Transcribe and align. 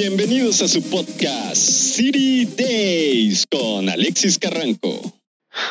Bienvenidos 0.00 0.62
a 0.62 0.68
su 0.68 0.80
podcast 0.90 1.56
City 1.56 2.44
Days 2.44 3.44
con 3.50 3.88
Alexis 3.88 4.38
Carranco. 4.38 5.00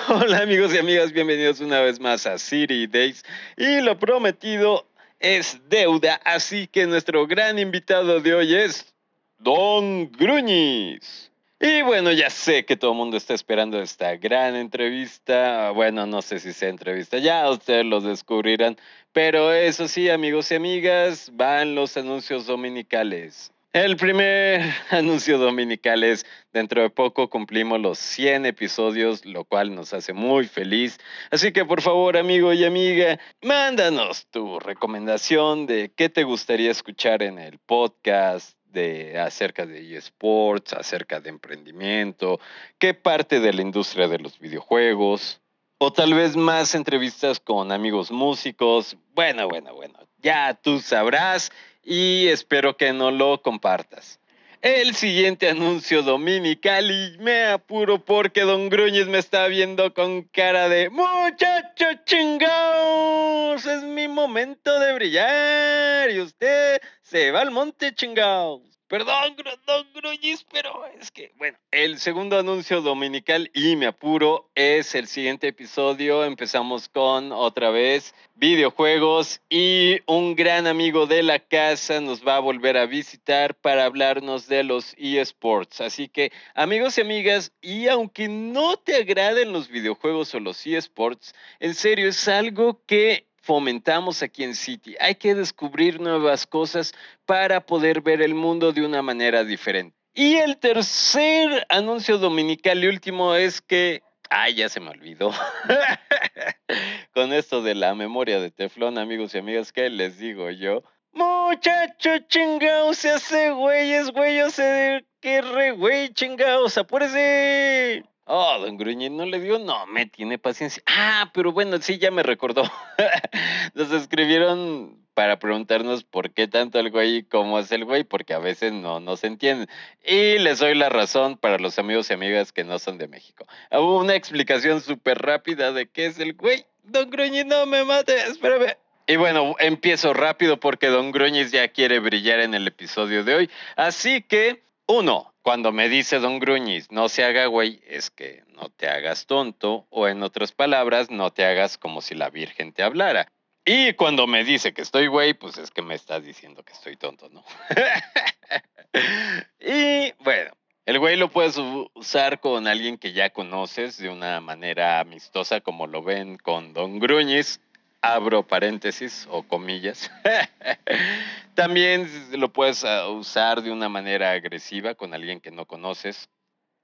Hola 0.09 0.39
amigos 0.39 0.73
y 0.75 0.79
amigas, 0.79 1.13
bienvenidos 1.13 1.61
una 1.61 1.79
vez 1.79 2.01
más 2.01 2.27
a 2.27 2.37
City 2.37 2.87
Days. 2.87 3.23
Y 3.55 3.79
lo 3.79 3.97
prometido 3.97 4.85
es 5.21 5.57
deuda, 5.69 6.15
así 6.25 6.67
que 6.67 6.85
nuestro 6.87 7.25
gran 7.25 7.57
invitado 7.57 8.19
de 8.19 8.35
hoy 8.35 8.53
es 8.53 8.93
Don 9.39 10.11
Gruñis. 10.11 11.31
Y 11.61 11.81
bueno, 11.83 12.11
ya 12.11 12.29
sé 12.29 12.65
que 12.65 12.75
todo 12.75 12.91
el 12.91 12.97
mundo 12.97 13.15
está 13.15 13.33
esperando 13.33 13.81
esta 13.81 14.17
gran 14.17 14.57
entrevista. 14.57 15.71
Bueno, 15.71 16.05
no 16.05 16.21
sé 16.21 16.39
si 16.39 16.51
sea 16.51 16.67
entrevista, 16.67 17.17
ya 17.17 17.49
ustedes 17.49 17.85
lo 17.85 18.01
descubrirán. 18.01 18.75
Pero 19.13 19.53
eso 19.53 19.87
sí, 19.87 20.09
amigos 20.09 20.51
y 20.51 20.55
amigas, 20.55 21.31
van 21.33 21.75
los 21.75 21.95
anuncios 21.95 22.45
dominicales. 22.45 23.53
El 23.83 23.95
primer 23.95 24.73
anuncio 24.89 25.37
dominical 25.37 26.03
es, 26.03 26.25
dentro 26.51 26.81
de 26.81 26.89
poco 26.89 27.29
cumplimos 27.29 27.79
los 27.79 27.99
100 27.99 28.47
episodios, 28.47 29.23
lo 29.23 29.45
cual 29.45 29.75
nos 29.75 29.93
hace 29.93 30.13
muy 30.13 30.47
feliz. 30.47 30.97
Así 31.29 31.51
que 31.51 31.63
por 31.63 31.83
favor, 31.83 32.17
amigo 32.17 32.51
y 32.53 32.65
amiga, 32.65 33.19
mándanos 33.43 34.25
tu 34.31 34.59
recomendación 34.59 35.67
de 35.67 35.91
qué 35.95 36.09
te 36.09 36.23
gustaría 36.23 36.71
escuchar 36.71 37.21
en 37.21 37.37
el 37.37 37.59
podcast, 37.59 38.57
de 38.65 39.19
acerca 39.19 39.67
de 39.67 39.95
eSports, 39.95 40.73
acerca 40.73 41.19
de 41.19 41.29
emprendimiento, 41.29 42.39
qué 42.79 42.95
parte 42.95 43.39
de 43.39 43.53
la 43.53 43.61
industria 43.61 44.07
de 44.07 44.17
los 44.17 44.39
videojuegos, 44.39 45.39
o 45.77 45.93
tal 45.93 46.15
vez 46.15 46.35
más 46.35 46.73
entrevistas 46.73 47.39
con 47.39 47.71
amigos 47.71 48.09
músicos. 48.09 48.97
Bueno, 49.13 49.47
bueno, 49.47 49.75
bueno, 49.75 49.99
ya 50.17 50.55
tú 50.55 50.79
sabrás 50.79 51.51
y 51.87 52.27
espero 52.27 52.75
que 52.75 52.91
no 52.91 53.11
lo 53.11 53.41
compartas. 53.41 54.19
El 54.61 54.93
siguiente 54.93 55.47
anuncio 55.49 56.03
dominical 56.03 56.91
y 56.91 57.17
me 57.19 57.45
apuro 57.45 58.03
porque 58.03 58.41
Don 58.41 58.67
Gruñez 58.67 59.07
me 59.07 59.19
está 59.19 59.47
viendo 59.47 59.93
con 59.93 60.23
cara 60.23 60.67
de 60.67 60.89
muchacho 60.89 61.85
chingados, 62.03 63.65
es 63.65 63.83
mi 63.83 64.09
momento 64.09 64.77
de 64.79 64.93
brillar 64.95 66.11
y 66.11 66.19
usted 66.19 66.81
se 67.01 67.31
va 67.31 67.41
al 67.41 67.51
monte 67.51 67.95
chingados. 67.95 68.76
Perdón, 68.87 69.35
Don 69.65 69.85
Gruñiz, 69.93 70.45
pero 70.49 70.85
es 70.97 71.11
que, 71.11 71.33
bueno, 71.35 71.57
el 71.71 71.99
segundo 71.99 72.39
anuncio 72.39 72.81
dominical 72.81 73.51
y 73.53 73.75
me 73.75 73.85
apuro 73.85 74.49
es 74.55 74.95
el 74.95 75.07
siguiente 75.07 75.49
episodio. 75.49 76.23
Empezamos 76.23 76.87
con 76.87 77.33
otra 77.33 77.69
vez 77.69 78.15
videojuegos 78.35 79.41
y 79.49 79.99
un 80.05 80.35
gran 80.35 80.67
amigo 80.67 81.05
de 81.05 81.21
la 81.21 81.39
casa 81.39 81.99
nos 81.99 82.25
va 82.25 82.37
a 82.37 82.39
volver 82.39 82.77
a 82.77 82.85
visitar 82.85 83.55
para 83.55 83.83
hablarnos 83.83 84.47
de 84.47 84.63
los 84.63 84.95
eSports. 84.97 85.81
Así 85.81 86.07
que, 86.07 86.31
amigos 86.55 86.97
y 86.97 87.01
amigas, 87.01 87.51
y 87.61 87.89
aunque 87.89 88.29
no 88.29 88.77
te 88.77 88.95
agraden 88.95 89.51
los 89.51 89.67
videojuegos 89.67 90.33
o 90.33 90.39
los 90.39 90.65
eSports, 90.65 91.35
en 91.59 91.75
serio 91.75 92.07
es 92.07 92.25
algo 92.29 92.81
que 92.85 93.27
fomentamos 93.47 94.21
aquí 94.23 94.43
en 94.43 94.55
City. 94.55 94.97
Hay 94.99 95.15
que 95.15 95.33
descubrir 95.33 96.01
nuevas 96.01 96.45
cosas 96.45 96.93
para 97.25 97.61
poder 97.61 98.01
ver 98.01 98.21
el 98.21 98.35
mundo 98.35 98.73
de 98.73 98.85
una 98.85 99.01
manera 99.01 99.45
diferente. 99.45 99.95
Y 100.13 100.35
el 100.35 100.57
tercer 100.57 101.65
anuncio 101.69 102.17
dominical 102.17 102.83
y 102.83 102.87
último 102.87 103.35
es 103.35 103.61
que... 103.61 104.03
Ay, 104.29 104.55
ya 104.55 104.67
se 104.67 104.81
me 104.81 104.89
olvidó. 104.89 105.31
Con 107.13 107.31
esto 107.31 107.61
de 107.61 107.75
la 107.75 107.95
memoria 107.95 108.41
de 108.41 108.51
Teflón, 108.51 108.97
amigos 108.97 109.33
y 109.33 109.37
amigas, 109.37 109.71
¿qué 109.71 109.89
les 109.89 110.17
digo 110.17 110.49
yo? 110.49 110.83
Muchacho 111.13 112.19
chingados, 112.27 112.97
se 112.97 113.11
hace 113.11 113.51
güeyes, 113.51 114.11
güey, 114.11 114.41
o 114.41 114.49
sea, 114.49 115.01
qué 115.21 115.41
re 115.41 115.71
güey, 115.71 116.09
chingados, 116.09 116.77
apúrese. 116.77 118.03
Oh, 118.29 118.59
don 118.59 118.77
Gruñín 118.77 119.15
no 119.15 119.25
le 119.25 119.39
dio, 119.39 119.57
no, 119.57 119.87
me 119.87 120.05
tiene 120.05 120.37
paciencia. 120.37 120.83
Ah, 120.85 121.31
pero 121.33 121.53
bueno, 121.53 121.77
sí, 121.81 121.97
ya 121.97 122.11
me 122.11 122.23
recordó. 122.23 122.63
Nos 123.73 123.91
escribieron 123.91 124.97
para 125.13 125.39
preguntarnos 125.39 126.03
por 126.03 126.31
qué 126.31 126.47
tanto 126.47 126.77
el 126.77 126.91
güey 126.91 127.15
y 127.15 127.23
cómo 127.23 127.57
es 127.57 127.71
el 127.71 127.85
güey, 127.85 128.03
porque 128.03 128.33
a 128.33 128.39
veces 128.39 128.71
no 128.71 128.99
nos 128.99 129.23
entienden. 129.23 129.67
Y 130.05 130.37
les 130.37 130.59
doy 130.59 130.75
la 130.75 130.89
razón 130.89 131.37
para 131.37 131.57
los 131.57 131.79
amigos 131.79 132.09
y 132.09 132.13
amigas 132.13 132.51
que 132.51 132.63
no 132.63 132.77
son 132.77 132.99
de 132.99 133.07
México. 133.07 133.47
Hubo 133.71 133.97
una 133.97 134.13
explicación 134.13 134.79
súper 134.79 135.17
rápida 135.17 135.71
de 135.71 135.87
qué 135.89 136.05
es 136.05 136.19
el 136.19 136.33
güey. 136.33 136.65
Don 136.83 137.09
Gruñín, 137.09 137.47
no 137.47 137.65
me 137.65 137.83
mate, 137.83 138.15
espérame. 138.27 138.75
Y 139.07 139.15
bueno, 139.15 139.55
empiezo 139.57 140.13
rápido 140.13 140.59
porque 140.59 140.87
Don 140.87 141.11
Gruñiz 141.11 141.49
ya 141.49 141.69
quiere 141.69 141.99
brillar 141.99 142.41
en 142.41 142.53
el 142.53 142.67
episodio 142.67 143.23
de 143.23 143.35
hoy. 143.35 143.49
Así 143.77 144.21
que, 144.21 144.61
uno, 144.87 145.33
cuando 145.41 145.71
me 145.71 145.89
dice 145.89 146.19
Don 146.19 146.39
Gruñiz, 146.39 146.91
no 146.91 147.09
se 147.09 147.23
haga 147.23 147.45
güey, 147.45 147.81
es 147.87 148.09
que 148.09 148.43
no 148.55 148.69
te 148.69 148.87
hagas 148.87 149.25
tonto, 149.25 149.85
o 149.89 150.07
en 150.07 150.23
otras 150.23 150.51
palabras, 150.51 151.11
no 151.11 151.31
te 151.31 151.45
hagas 151.45 151.77
como 151.77 152.01
si 152.01 152.15
la 152.15 152.29
Virgen 152.29 152.73
te 152.73 152.83
hablara. 152.83 153.31
Y 153.65 153.93
cuando 153.93 154.27
me 154.27 154.45
dice 154.45 154.73
que 154.73 154.81
estoy 154.81 155.07
güey, 155.07 155.33
pues 155.33 155.57
es 155.57 155.71
que 155.71 155.81
me 155.81 155.93
estás 155.93 156.23
diciendo 156.23 156.63
que 156.63 156.71
estoy 156.71 156.95
tonto, 156.95 157.27
¿no? 157.29 157.43
y 159.59 160.13
bueno, 160.23 160.51
el 160.85 160.99
güey 160.99 161.17
lo 161.17 161.29
puedes 161.29 161.57
usar 161.93 162.39
con 162.39 162.65
alguien 162.65 162.97
que 162.97 163.11
ya 163.11 163.29
conoces 163.29 163.97
de 163.97 164.07
una 164.09 164.39
manera 164.39 165.01
amistosa, 165.01 165.59
como 165.59 165.85
lo 165.85 166.01
ven 166.01 166.37
con 166.37 166.71
Don 166.71 166.99
Gruñiz, 166.99 167.59
abro 168.01 168.47
paréntesis 168.47 169.27
o 169.29 169.43
comillas. 169.43 170.11
También 171.55 172.09
lo 172.31 172.51
puedes 172.51 172.83
ah, 172.83 173.09
usar 173.09 173.61
de 173.61 173.71
una 173.71 173.89
manera 173.89 174.31
agresiva 174.31 174.95
con 174.95 175.13
alguien 175.13 175.39
que 175.39 175.51
no 175.51 175.65
conoces. 175.65 176.29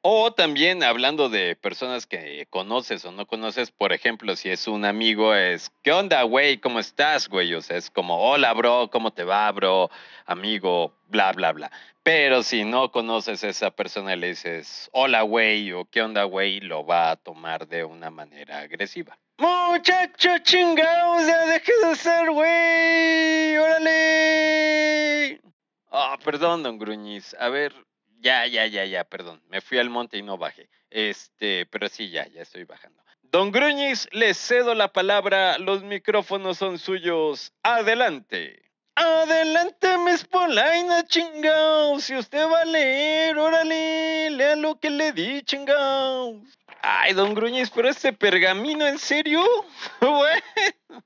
O 0.05 0.33
también 0.33 0.83
hablando 0.83 1.29
de 1.29 1.55
personas 1.55 2.05
que 2.05 2.45
conoces 2.49 3.05
o 3.05 3.13
no 3.13 3.25
conoces, 3.25 3.71
por 3.71 3.93
ejemplo, 3.93 4.35
si 4.35 4.49
es 4.49 4.67
un 4.67 4.83
amigo, 4.83 5.33
es, 5.33 5.71
¿qué 5.81 5.93
onda, 5.93 6.23
güey? 6.23 6.57
¿Cómo 6.57 6.79
estás, 6.79 7.29
güey? 7.29 7.53
O 7.53 7.61
sea, 7.61 7.77
es 7.77 7.89
como, 7.89 8.19
hola, 8.19 8.51
bro, 8.53 8.89
¿cómo 8.91 9.13
te 9.13 9.23
va, 9.23 9.49
bro? 9.53 9.89
Amigo, 10.25 10.93
bla, 11.07 11.31
bla, 11.31 11.53
bla. 11.53 11.71
Pero 12.03 12.43
si 12.43 12.65
no 12.65 12.91
conoces 12.91 13.45
a 13.45 13.47
esa 13.47 13.71
persona 13.71 14.13
y 14.13 14.19
le 14.19 14.27
dices, 14.27 14.89
hola, 14.91 15.21
güey, 15.21 15.71
o 15.71 15.85
qué 15.85 16.01
onda, 16.01 16.25
güey, 16.25 16.59
lo 16.59 16.85
va 16.85 17.11
a 17.11 17.15
tomar 17.15 17.65
de 17.69 17.85
una 17.85 18.09
manera 18.09 18.59
agresiva. 18.59 19.17
Muchacho 19.37 20.37
chingado, 20.39 21.25
ya 21.25 21.45
deje 21.45 21.71
de 21.81 21.95
ser, 21.95 22.29
güey. 22.29 23.55
Órale. 23.55 25.39
Ah, 25.89 26.17
perdón, 26.25 26.61
don 26.61 26.77
Gruñiz. 26.77 27.33
A 27.39 27.47
ver, 27.47 27.73
ya, 28.23 28.47
ya, 28.47 28.65
ya, 28.65 28.85
ya, 28.85 29.03
perdón. 29.03 29.41
Me 29.49 29.59
fui 29.59 29.77
al 29.77 29.89
monte 29.89 30.17
y 30.17 30.23
no 30.23 30.37
bajé. 30.37 30.69
Este, 30.89 31.65
pero 31.65 31.89
sí, 31.89 32.09
ya, 32.09 32.25
ya 32.27 32.41
estoy 32.41 32.63
bajando. 32.63 33.03
Don 33.21 33.51
Gruñiz, 33.51 34.07
le 34.11 34.33
cedo 34.33 34.73
la 34.73 34.93
palabra. 34.93 35.57
Los 35.57 35.83
micrófonos 35.83 36.57
son 36.57 36.79
suyos. 36.79 37.51
Adelante. 37.63 38.63
Adelante, 38.95 39.97
mis 39.97 40.23
polainas, 40.23 41.05
chingados. 41.07 42.03
Si 42.03 42.15
usted 42.15 42.47
va 42.47 42.61
a 42.61 42.65
leer, 42.65 43.37
órale, 43.37 44.29
lea 44.29 44.55
lo 44.55 44.79
que 44.79 44.89
le 44.89 45.11
di, 45.11 45.41
chingados. 45.41 46.41
Ay, 46.81 47.13
don 47.13 47.33
Gruñiz, 47.33 47.69
pero 47.71 47.89
este 47.89 48.13
pergamino, 48.13 48.87
¿en 48.87 48.99
serio? 48.99 49.41
bueno. 49.99 51.03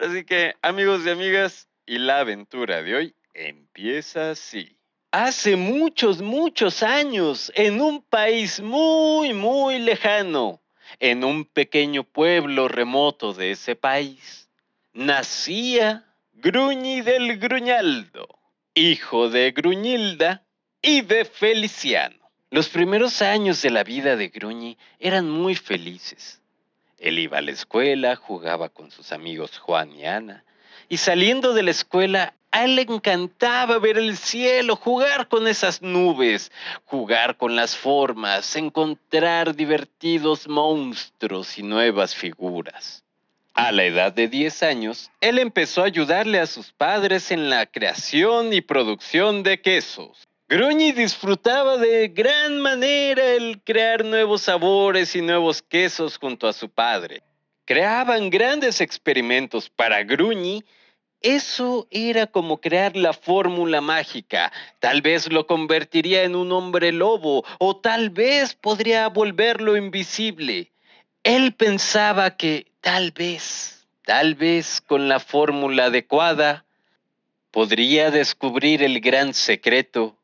Así 0.00 0.24
que, 0.24 0.54
amigos 0.60 1.06
y 1.06 1.10
amigas, 1.10 1.68
y 1.86 1.98
la 1.98 2.20
aventura 2.20 2.82
de 2.82 2.94
hoy 2.94 3.14
empieza 3.32 4.32
así. 4.32 4.77
Hace 5.10 5.56
muchos, 5.56 6.20
muchos 6.20 6.82
años, 6.82 7.50
en 7.54 7.80
un 7.80 8.02
país 8.02 8.60
muy, 8.60 9.32
muy 9.32 9.78
lejano, 9.78 10.60
en 11.00 11.24
un 11.24 11.46
pequeño 11.46 12.04
pueblo 12.04 12.68
remoto 12.68 13.32
de 13.32 13.52
ese 13.52 13.74
país, 13.74 14.50
nacía 14.92 16.04
Gruñi 16.34 17.00
del 17.00 17.38
Gruñaldo, 17.38 18.28
hijo 18.74 19.30
de 19.30 19.52
Gruñilda 19.52 20.44
y 20.82 21.00
de 21.00 21.24
Feliciano. 21.24 22.30
Los 22.50 22.68
primeros 22.68 23.22
años 23.22 23.62
de 23.62 23.70
la 23.70 23.84
vida 23.84 24.14
de 24.14 24.28
Gruñi 24.28 24.76
eran 24.98 25.30
muy 25.30 25.54
felices. 25.54 26.42
Él 26.98 27.18
iba 27.18 27.38
a 27.38 27.42
la 27.42 27.52
escuela, 27.52 28.14
jugaba 28.14 28.68
con 28.68 28.90
sus 28.90 29.12
amigos 29.12 29.56
Juan 29.58 29.90
y 29.90 30.04
Ana, 30.04 30.44
y 30.90 30.98
saliendo 30.98 31.54
de 31.54 31.62
la 31.62 31.70
escuela, 31.70 32.34
a 32.50 32.64
él 32.64 32.76
le 32.76 32.82
encantaba 32.82 33.78
ver 33.78 33.98
el 33.98 34.16
cielo, 34.16 34.76
jugar 34.76 35.28
con 35.28 35.46
esas 35.46 35.82
nubes, 35.82 36.50
jugar 36.84 37.36
con 37.36 37.56
las 37.56 37.76
formas, 37.76 38.56
encontrar 38.56 39.54
divertidos 39.54 40.48
monstruos 40.48 41.58
y 41.58 41.62
nuevas 41.62 42.14
figuras. 42.14 43.04
A 43.54 43.72
la 43.72 43.84
edad 43.84 44.12
de 44.12 44.28
10 44.28 44.62
años, 44.62 45.10
él 45.20 45.38
empezó 45.38 45.82
a 45.82 45.86
ayudarle 45.86 46.38
a 46.38 46.46
sus 46.46 46.72
padres 46.72 47.30
en 47.32 47.50
la 47.50 47.66
creación 47.66 48.52
y 48.52 48.60
producción 48.60 49.42
de 49.42 49.60
quesos. 49.60 50.28
Gruñi 50.48 50.92
disfrutaba 50.92 51.76
de 51.76 52.08
gran 52.08 52.60
manera 52.60 53.22
el 53.32 53.60
crear 53.62 54.04
nuevos 54.04 54.42
sabores 54.42 55.14
y 55.14 55.20
nuevos 55.20 55.60
quesos 55.60 56.16
junto 56.16 56.48
a 56.48 56.54
su 56.54 56.70
padre. 56.70 57.22
Creaban 57.66 58.30
grandes 58.30 58.80
experimentos 58.80 59.68
para 59.68 60.02
Gruñi 60.04 60.64
eso 61.20 61.88
era 61.90 62.28
como 62.28 62.60
crear 62.60 62.96
la 62.96 63.12
fórmula 63.12 63.80
mágica. 63.80 64.52
Tal 64.78 65.02
vez 65.02 65.30
lo 65.32 65.46
convertiría 65.46 66.22
en 66.22 66.36
un 66.36 66.52
hombre 66.52 66.92
lobo 66.92 67.44
o 67.58 67.76
tal 67.76 68.10
vez 68.10 68.54
podría 68.54 69.08
volverlo 69.08 69.76
invisible. 69.76 70.70
Él 71.24 71.54
pensaba 71.54 72.36
que 72.36 72.66
tal 72.80 73.10
vez, 73.10 73.86
tal 74.04 74.36
vez 74.36 74.80
con 74.80 75.08
la 75.08 75.18
fórmula 75.18 75.86
adecuada, 75.86 76.64
podría 77.50 78.10
descubrir 78.10 78.82
el 78.82 79.00
gran 79.00 79.34
secreto 79.34 80.16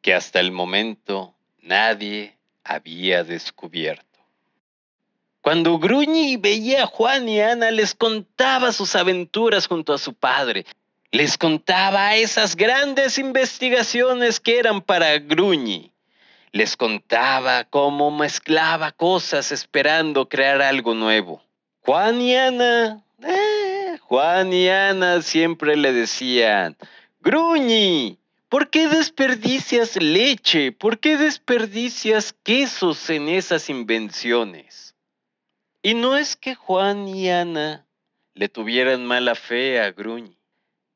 que 0.00 0.14
hasta 0.14 0.38
el 0.38 0.52
momento 0.52 1.34
nadie 1.60 2.36
había 2.62 3.24
descubierto. 3.24 4.05
Cuando 5.46 5.78
Gruñi 5.78 6.38
veía 6.38 6.82
a 6.82 6.86
Juan 6.86 7.28
y 7.28 7.40
Ana, 7.40 7.70
les 7.70 7.94
contaba 7.94 8.72
sus 8.72 8.96
aventuras 8.96 9.68
junto 9.68 9.92
a 9.94 9.98
su 9.98 10.12
padre. 10.12 10.66
Les 11.12 11.38
contaba 11.38 12.16
esas 12.16 12.56
grandes 12.56 13.16
investigaciones 13.16 14.40
que 14.40 14.58
eran 14.58 14.82
para 14.82 15.16
Gruñi. 15.20 15.92
Les 16.50 16.76
contaba 16.76 17.62
cómo 17.62 18.10
mezclaba 18.10 18.90
cosas 18.90 19.52
esperando 19.52 20.28
crear 20.28 20.60
algo 20.60 20.96
nuevo. 20.96 21.40
Juan 21.82 22.20
y 22.20 22.34
Ana, 22.34 23.04
eh, 23.22 23.98
Juan 24.00 24.52
y 24.52 24.68
Ana 24.68 25.22
siempre 25.22 25.76
le 25.76 25.92
decían, 25.92 26.76
Gruñi, 27.20 28.18
¿por 28.48 28.68
qué 28.68 28.88
desperdicias 28.88 29.94
leche? 29.94 30.72
¿Por 30.72 30.98
qué 30.98 31.16
desperdicias 31.16 32.34
quesos 32.42 33.08
en 33.10 33.28
esas 33.28 33.70
invenciones? 33.70 34.95
Y 35.86 35.94
no 35.94 36.16
es 36.16 36.34
que 36.34 36.56
Juan 36.56 37.06
y 37.06 37.30
Ana 37.30 37.86
le 38.34 38.48
tuvieran 38.48 39.06
mala 39.06 39.36
fe 39.36 39.80
a 39.80 39.92
Gruñi. 39.92 40.36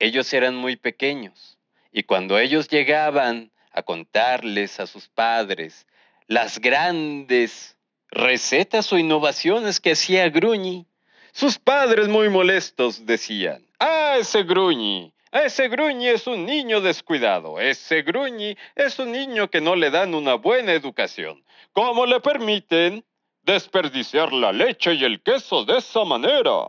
Ellos 0.01 0.33
eran 0.33 0.57
muy 0.57 0.75
pequeños 0.75 1.59
y 1.93 2.03
cuando 2.03 2.41
ellos 2.41 2.67
llegaban 2.67 3.53
a 3.71 3.85
contarles 3.85 4.81
a 4.81 4.89
sus 4.89 5.07
padres 5.07 5.87
las 6.27 6.59
grandes 6.59 7.77
recetas 8.11 8.93
o 8.93 8.99
innovaciones 8.99 9.79
que 9.79 9.93
hacía 9.93 10.29
Gruñi, 10.29 10.89
sus 11.31 11.57
padres 11.57 12.09
muy 12.09 12.29
molestos 12.29 13.07
decían, 13.07 13.65
ah, 13.79 14.17
ese 14.19 14.43
Gruñi, 14.43 15.15
ese 15.31 15.69
Gruñi 15.69 16.09
es 16.09 16.27
un 16.27 16.45
niño 16.47 16.81
descuidado, 16.81 17.61
ese 17.61 18.03
Gruñi 18.03 18.57
es 18.75 18.99
un 18.99 19.13
niño 19.13 19.51
que 19.51 19.61
no 19.61 19.77
le 19.77 19.93
dan 19.93 20.17
una 20.17 20.35
buena 20.35 20.73
educación. 20.73 21.45
¿Cómo 21.73 22.07
le 22.07 22.19
permiten 22.19 23.05
desperdiciar 23.43 24.33
la 24.33 24.53
leche 24.53 24.95
y 24.95 25.05
el 25.05 25.23
queso 25.23 25.65
de 25.65 25.79
esa 25.79 26.05
manera. 26.05 26.69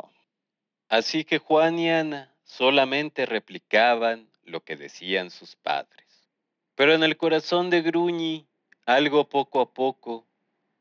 Así 0.89 1.23
que 1.23 1.37
Juan 1.37 1.79
y 1.79 1.89
Ana 1.89 2.33
solamente 2.43 3.25
replicaban 3.25 4.29
lo 4.43 4.61
que 4.61 4.75
decían 4.75 5.31
sus 5.31 5.55
padres. 5.55 6.29
Pero 6.75 6.93
en 6.93 7.03
el 7.03 7.17
corazón 7.17 7.69
de 7.69 7.81
Gruñi, 7.81 8.47
algo 8.85 9.29
poco 9.29 9.61
a 9.61 9.73
poco 9.73 10.27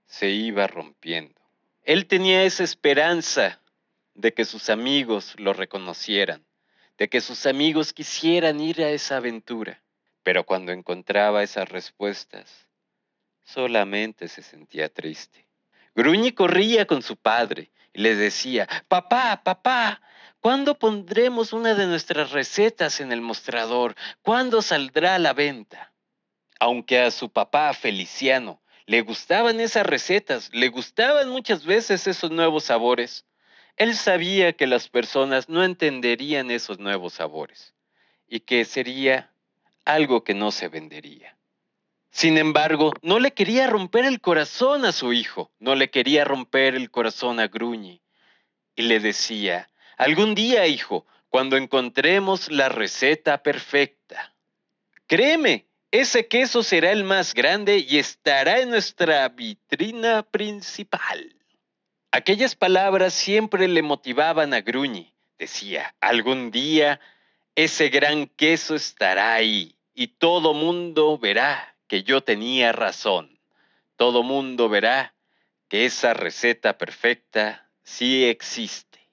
se 0.07 0.31
iba 0.31 0.67
rompiendo. 0.67 1.41
Él 1.85 2.07
tenía 2.07 2.45
esa 2.45 2.65
esperanza 2.65 3.61
de 4.15 4.35
que 4.35 4.45
sus 4.45 4.71
amigos 4.71 5.35
lo 5.39 5.53
reconocieran, 5.53 6.45
de 6.99 7.09
que 7.09 7.21
sus 7.21 7.47
amigos 7.47 7.93
quisieran 7.93 8.61
ir 8.61 8.83
a 8.83 8.91
esa 8.91 9.17
aventura. 9.19 9.83
Pero 10.23 10.45
cuando 10.45 10.73
encontraba 10.73 11.43
esas 11.43 11.69
respuestas, 11.69 12.67
solamente 13.45 14.29
se 14.29 14.43
sentía 14.43 14.89
triste. 14.89 15.50
Gruñi 15.95 16.33
corría 16.33 16.87
con 16.87 17.03
su 17.03 17.17
padre 17.17 17.71
y 17.93 18.01
le 18.01 18.15
decía, 18.15 18.69
papá, 18.89 19.43
papá, 19.45 20.01
¿cuándo 20.41 20.79
pondremos 20.79 21.53
una 21.53 21.75
de 21.75 21.87
nuestras 21.87 22.31
recetas 22.31 23.01
en 23.01 23.13
el 23.13 23.21
mostrador? 23.21 23.95
¿Cuándo 24.23 24.63
saldrá 24.63 25.17
a 25.17 25.19
la 25.19 25.33
venta? 25.33 25.93
Aunque 26.59 27.01
a 27.01 27.11
su 27.11 27.31
papá 27.31 27.73
Feliciano 27.73 28.61
le 28.87 29.03
gustaban 29.03 29.61
esas 29.61 29.87
recetas, 29.87 30.51
le 30.53 30.69
gustaban 30.69 31.29
muchas 31.29 31.65
veces 31.65 32.07
esos 32.07 32.31
nuevos 32.31 32.65
sabores, 32.65 33.25
él 33.77 33.95
sabía 33.95 34.53
que 34.53 34.67
las 34.67 34.89
personas 34.89 35.49
no 35.49 35.65
entenderían 35.65 36.51
esos 36.51 36.79
nuevos 36.79 37.15
sabores 37.15 37.75
y 38.29 38.41
que 38.41 38.65
sería 38.65 39.33
algo 39.85 40.23
que 40.23 40.35
no 40.35 40.51
se 40.51 40.69
vendería. 40.69 41.37
Sin 42.11 42.39
embargo, 42.39 42.93
no 43.03 43.19
le 43.19 43.33
quería 43.33 43.67
romper 43.69 44.05
el 44.05 44.21
corazón 44.21 44.85
a 44.85 44.93
su 44.93 45.12
hijo, 45.12 45.51
no 45.59 45.75
le 45.75 45.91
quería 45.91 46.25
romper 46.25 46.75
el 46.75 46.91
corazón 46.91 47.39
a 47.39 47.47
Gruñi. 47.47 48.03
Y 48.75 48.83
le 48.83 49.01
decía, 49.01 49.71
algún 49.97 50.35
día, 50.35 50.67
hijo, 50.67 51.07
cuando 51.29 51.57
encontremos 51.57 52.51
la 52.51 52.69
receta 52.69 53.43
perfecta, 53.43 54.35
créeme, 55.07 55.67
ese 55.93 56.27
queso 56.27 56.62
será 56.62 56.93
el 56.93 57.05
más 57.05 57.35
grande 57.35 57.79
y 57.79 57.99
estará 57.99 58.61
en 58.61 58.71
nuestra 58.71 59.29
vitrina 59.29 60.23
principal. 60.23 61.35
Aquellas 62.13 62.56
palabras 62.56 63.15
siempre 63.15 63.69
le 63.69 63.83
motivaban 63.83 64.53
a 64.53 64.61
Gruñi. 64.61 65.13
Decía, 65.39 65.95
algún 66.01 66.51
día 66.51 67.01
ese 67.55 67.89
gran 67.89 68.27
queso 68.27 68.75
estará 68.75 69.35
ahí 69.35 69.77
y 69.95 70.09
todo 70.09 70.55
mundo 70.55 71.19
verá 71.19 71.77
que 71.91 72.05
yo 72.05 72.21
tenía 72.21 72.71
razón. 72.71 73.41
Todo 73.97 74.23
mundo 74.23 74.69
verá 74.69 75.13
que 75.69 75.87
esa 75.87 76.15
receta 76.15 76.79
perfecta 76.79 77.69
sí 77.83 78.27
existe. 78.27 79.11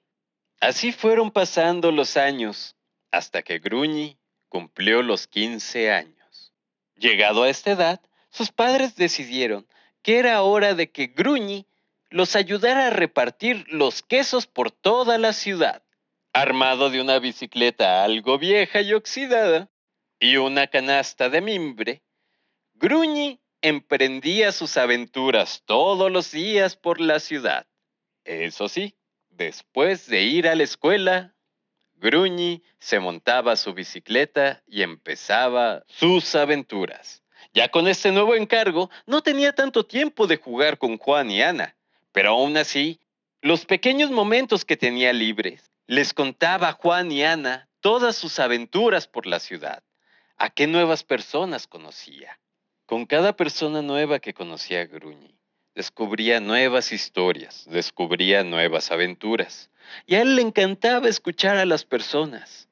Así 0.60 0.92
fueron 0.92 1.32
pasando 1.32 1.90
los 1.90 2.16
años 2.16 2.76
hasta 3.10 3.42
que 3.42 3.58
Gruñi 3.58 4.16
cumplió 4.48 5.02
los 5.02 5.26
15 5.26 5.90
años. 5.90 6.54
Llegado 6.94 7.42
a 7.42 7.48
esta 7.48 7.72
edad, 7.72 8.00
sus 8.30 8.52
padres 8.52 8.94
decidieron 8.94 9.66
que 10.02 10.20
era 10.20 10.40
hora 10.42 10.74
de 10.74 10.92
que 10.92 11.08
Gruñi 11.08 11.66
los 12.10 12.36
ayudara 12.36 12.86
a 12.86 12.90
repartir 12.90 13.66
los 13.72 14.02
quesos 14.02 14.46
por 14.46 14.70
toda 14.70 15.18
la 15.18 15.32
ciudad. 15.32 15.82
Armado 16.32 16.90
de 16.90 17.00
una 17.00 17.18
bicicleta 17.18 18.04
algo 18.04 18.38
vieja 18.38 18.82
y 18.82 18.92
oxidada 18.92 19.68
y 20.20 20.36
una 20.36 20.68
canasta 20.68 21.28
de 21.28 21.40
mimbre, 21.40 22.02
Gruñi 22.80 23.40
emprendía 23.60 24.52
sus 24.52 24.76
aventuras 24.76 25.64
todos 25.64 26.12
los 26.12 26.30
días 26.30 26.76
por 26.76 27.00
la 27.00 27.18
ciudad. 27.18 27.66
Eso 28.24 28.68
sí, 28.68 28.94
después 29.30 30.06
de 30.06 30.22
ir 30.22 30.46
a 30.46 30.54
la 30.54 30.62
escuela, 30.62 31.34
Gruñi 31.96 32.62
se 32.78 33.00
montaba 33.00 33.56
su 33.56 33.74
bicicleta 33.74 34.62
y 34.64 34.82
empezaba 34.82 35.82
sus 35.88 36.36
aventuras. 36.36 37.24
Ya 37.52 37.68
con 37.68 37.88
este 37.88 38.12
nuevo 38.12 38.36
encargo, 38.36 38.90
no 39.06 39.24
tenía 39.24 39.52
tanto 39.52 39.84
tiempo 39.84 40.28
de 40.28 40.36
jugar 40.36 40.78
con 40.78 40.98
Juan 40.98 41.32
y 41.32 41.42
Ana, 41.42 41.76
pero 42.12 42.30
aún 42.30 42.56
así, 42.56 43.00
los 43.40 43.66
pequeños 43.66 44.12
momentos 44.12 44.64
que 44.64 44.76
tenía 44.76 45.12
libres, 45.12 45.72
les 45.88 46.14
contaba 46.14 46.68
a 46.68 46.74
Juan 46.74 47.10
y 47.10 47.24
Ana 47.24 47.68
todas 47.80 48.14
sus 48.14 48.38
aventuras 48.38 49.08
por 49.08 49.26
la 49.26 49.40
ciudad, 49.40 49.82
a 50.36 50.48
qué 50.50 50.68
nuevas 50.68 51.02
personas 51.02 51.66
conocía, 51.66 52.38
con 52.88 53.04
cada 53.04 53.34
persona 53.36 53.82
nueva 53.82 54.18
que 54.18 54.32
conocía 54.32 54.80
a 54.80 54.86
Gruñi, 54.86 55.34
descubría 55.74 56.40
nuevas 56.40 56.90
historias, 56.90 57.66
descubría 57.68 58.42
nuevas 58.44 58.90
aventuras. 58.90 59.68
Y 60.06 60.14
a 60.14 60.22
él 60.22 60.36
le 60.36 60.40
encantaba 60.40 61.06
escuchar 61.06 61.58
a 61.58 61.66
las 61.66 61.84
personas. 61.84 62.66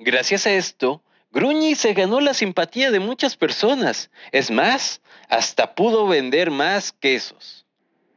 Gracias 0.00 0.48
a 0.48 0.52
esto, 0.52 1.00
Gruñi 1.30 1.76
se 1.76 1.94
ganó 1.94 2.20
la 2.20 2.34
simpatía 2.34 2.90
de 2.90 2.98
muchas 2.98 3.36
personas. 3.36 4.10
Es 4.32 4.50
más, 4.50 5.00
hasta 5.28 5.76
pudo 5.76 6.08
vender 6.08 6.50
más 6.50 6.90
quesos. 6.90 7.64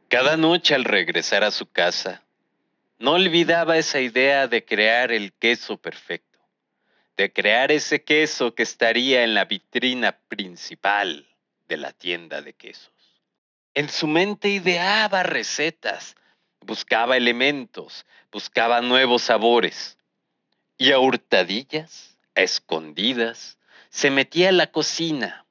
Cada 0.08 0.36
noche 0.36 0.74
al 0.74 0.82
regresar 0.82 1.44
a 1.44 1.52
su 1.52 1.70
casa, 1.70 2.24
no 2.98 3.12
olvidaba 3.12 3.78
esa 3.78 4.00
idea 4.00 4.48
de 4.48 4.64
crear 4.64 5.12
el 5.12 5.32
queso 5.32 5.76
perfecto, 5.76 6.40
de 7.16 7.32
crear 7.32 7.70
ese 7.70 8.02
queso 8.02 8.52
que 8.56 8.64
estaría 8.64 9.22
en 9.22 9.34
la 9.34 9.44
vitrina 9.44 10.18
principal 10.26 11.24
de 11.68 11.76
la 11.76 11.92
tienda 11.92 12.42
de 12.42 12.52
quesos. 12.52 12.92
En 13.74 13.88
su 13.88 14.06
mente 14.06 14.48
ideaba 14.48 15.22
recetas, 15.22 16.16
buscaba 16.60 17.16
elementos, 17.16 18.06
buscaba 18.32 18.80
nuevos 18.80 19.22
sabores. 19.22 19.98
Y 20.78 20.92
a 20.92 20.98
hurtadillas, 20.98 22.18
a 22.34 22.42
escondidas, 22.42 23.58
se 23.90 24.10
metía 24.10 24.50
a 24.50 24.52
la 24.52 24.66
cocina 24.68 25.44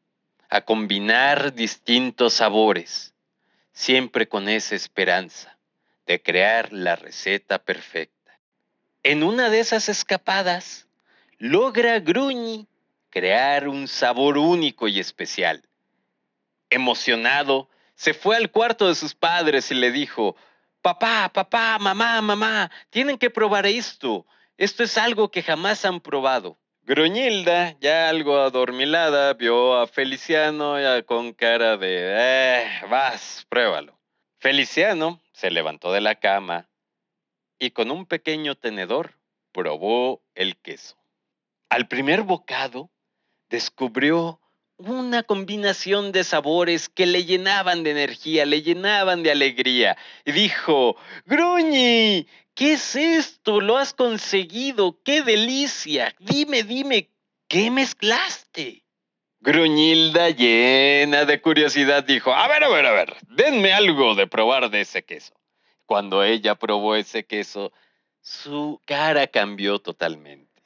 a 0.50 0.62
combinar 0.62 1.53
distintos 1.53 2.36
sabores, 2.36 3.13
siempre 3.74 4.27
con 4.27 4.48
esa 4.48 4.75
esperanza 4.75 5.57
de 6.05 6.22
crear 6.22 6.72
la 6.72 6.95
receta 6.95 7.60
perfecta. 7.60 8.39
En 9.03 9.24
una 9.24 9.50
de 9.50 9.60
esas 9.60 9.89
escapadas, 9.89 10.88
logra 11.38 12.00
Gruñi 12.00 12.67
crear 13.10 13.67
un 13.67 13.88
sabor 13.88 14.38
único 14.38 14.88
y 14.88 15.00
especial 15.00 15.63
emocionado, 16.75 17.70
se 17.96 18.13
fue 18.13 18.36
al 18.36 18.51
cuarto 18.51 18.88
de 18.88 18.96
sus 18.96 19.15
padres 19.15 19.72
y 19.72 19.75
le 19.75 19.91
dijo, 19.91 20.36
papá, 20.82 21.32
papá, 21.34 21.79
mamá, 21.79 22.22
mamá, 22.22 22.70
tienen 22.89 23.17
que 23.17 23.29
probar 23.29 23.65
esto. 23.65 24.25
Esto 24.58 24.84
es 24.84 24.98
algo 24.98 25.32
que 25.32 25.41
jamás 25.41 25.86
han 25.86 26.01
probado. 26.01 26.60
Gruñilda, 26.84 27.75
ya 27.79 28.10
algo 28.10 28.38
adormilada, 28.39 29.34
vio 29.34 29.75
a 29.75 29.88
Feliciano 29.88 30.79
ya 30.79 31.01
con 31.03 31.34
cara 31.34 31.77
de, 31.77 32.13
eh, 32.15 32.67
vas, 32.89 33.46
pruébalo. 33.50 33.98
Feliciano 34.38 35.20
se 35.34 35.50
levantó 35.50 35.91
de 35.91 36.01
la 36.01 36.15
cama 36.15 36.70
y 37.58 37.72
con 37.72 37.89
un 37.89 38.05
pequeño 38.05 38.55
tenedor 38.55 39.17
probó 39.51 40.22
el 40.36 40.58
queso. 40.58 40.98
Al 41.70 41.88
primer 41.88 42.22
bocado 42.22 42.91
descubrió 43.50 44.39
una 44.77 45.24
combinación 45.24 46.12
de 46.12 46.24
sabores 46.24 46.89
que 46.89 47.05
le 47.05 47.25
llenaban 47.25 47.84
de 47.84 47.91
energía, 47.91 48.46
le 48.46 48.62
llenaban 48.62 49.24
de 49.24 49.32
alegría. 49.32 49.98
Y 50.25 50.32
dijo, 50.34 50.98
Gruñi, 51.25 52.27
¿qué 52.53 52.74
es 52.74 52.96
esto? 52.96 53.62
¿Lo 53.62 53.77
has 53.77 53.94
conseguido? 53.94 55.00
¡Qué 55.03 55.22
delicia! 55.22 56.13
Dime, 56.20 56.63
dime, 56.63 57.10
¿qué 57.48 57.72
mezclaste? 57.72 58.84
Gruñilda, 59.39 60.32
llena 60.32 61.25
de 61.25 61.39
curiosidad, 61.39 62.03
dijo, 62.03 62.34
a 62.34 62.48
ver, 62.48 62.63
a 62.63 62.70
ver, 62.70 62.86
a 62.88 62.91
ver, 62.91 63.15
denme 63.29 63.74
algo 63.74 64.15
de 64.15 64.25
probar 64.25 64.72
de 64.72 64.82
ese 64.82 65.03
queso. 65.03 65.36
Cuando 65.86 66.24
ella 66.24 66.55
probó 66.55 66.96
ese 66.96 67.25
queso, 67.25 67.72
su 68.22 68.82
cara 68.86 69.27
cambió 69.27 69.77
totalmente. 69.77 70.63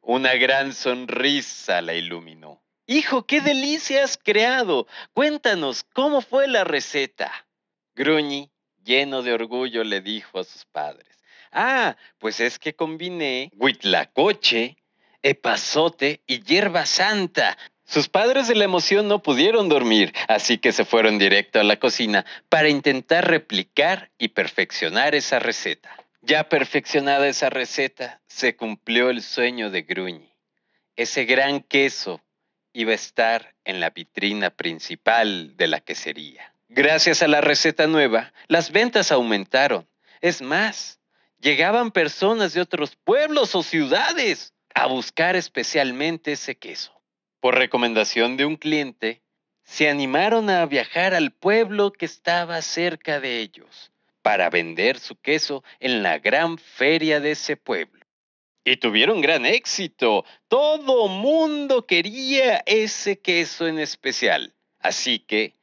Una 0.00 0.34
gran 0.36 0.72
sonrisa 0.72 1.82
la 1.82 1.92
iluminó. 1.92 2.62
Hijo, 2.90 3.26
qué 3.26 3.42
delicia 3.42 4.02
has 4.02 4.16
creado. 4.16 4.86
Cuéntanos, 5.12 5.84
¿cómo 5.92 6.22
fue 6.22 6.48
la 6.48 6.64
receta? 6.64 7.30
Gruñi, 7.94 8.50
lleno 8.82 9.20
de 9.20 9.34
orgullo, 9.34 9.84
le 9.84 10.00
dijo 10.00 10.38
a 10.38 10.44
sus 10.44 10.64
padres. 10.64 11.18
Ah, 11.52 11.98
pues 12.16 12.40
es 12.40 12.58
que 12.58 12.74
combiné 12.74 13.50
huitlacoche, 13.58 14.78
epazote 15.20 16.22
y 16.26 16.42
hierba 16.42 16.86
santa. 16.86 17.58
Sus 17.84 18.08
padres 18.08 18.48
de 18.48 18.54
la 18.54 18.64
emoción 18.64 19.06
no 19.06 19.22
pudieron 19.22 19.68
dormir, 19.68 20.14
así 20.26 20.56
que 20.56 20.72
se 20.72 20.86
fueron 20.86 21.18
directo 21.18 21.60
a 21.60 21.64
la 21.64 21.78
cocina 21.78 22.24
para 22.48 22.70
intentar 22.70 23.28
replicar 23.28 24.12
y 24.16 24.28
perfeccionar 24.28 25.14
esa 25.14 25.38
receta. 25.38 25.94
Ya 26.22 26.48
perfeccionada 26.48 27.28
esa 27.28 27.50
receta, 27.50 28.22
se 28.28 28.56
cumplió 28.56 29.10
el 29.10 29.20
sueño 29.20 29.70
de 29.70 29.82
Gruñi. 29.82 30.32
Ese 30.96 31.26
gran 31.26 31.60
queso 31.60 32.22
iba 32.72 32.92
a 32.92 32.96
estar 32.96 33.54
en 33.64 33.80
la 33.80 33.90
vitrina 33.90 34.50
principal 34.50 35.56
de 35.56 35.66
la 35.68 35.80
quesería. 35.80 36.52
Gracias 36.68 37.22
a 37.22 37.28
la 37.28 37.40
receta 37.40 37.86
nueva, 37.86 38.32
las 38.46 38.72
ventas 38.72 39.10
aumentaron. 39.10 39.88
Es 40.20 40.42
más, 40.42 41.00
llegaban 41.40 41.90
personas 41.90 42.52
de 42.52 42.60
otros 42.60 42.96
pueblos 42.96 43.54
o 43.54 43.62
ciudades 43.62 44.52
a 44.74 44.86
buscar 44.86 45.34
especialmente 45.36 46.32
ese 46.32 46.56
queso. 46.56 46.92
Por 47.40 47.56
recomendación 47.56 48.36
de 48.36 48.44
un 48.44 48.56
cliente, 48.56 49.22
se 49.64 49.88
animaron 49.88 50.50
a 50.50 50.64
viajar 50.66 51.14
al 51.14 51.30
pueblo 51.30 51.92
que 51.92 52.06
estaba 52.06 52.60
cerca 52.62 53.20
de 53.20 53.40
ellos 53.40 53.92
para 54.22 54.50
vender 54.50 54.98
su 54.98 55.16
queso 55.16 55.62
en 55.80 56.02
la 56.02 56.18
gran 56.18 56.58
feria 56.58 57.20
de 57.20 57.32
ese 57.32 57.56
pueblo. 57.56 57.97
Y 58.70 58.76
tuvieron 58.76 59.22
gran 59.22 59.46
éxito. 59.46 60.26
Todo 60.46 61.08
mundo 61.08 61.86
quería 61.86 62.62
ese 62.66 63.18
queso 63.18 63.66
en 63.66 63.78
especial. 63.78 64.52
Así 64.78 65.20
que 65.20 65.54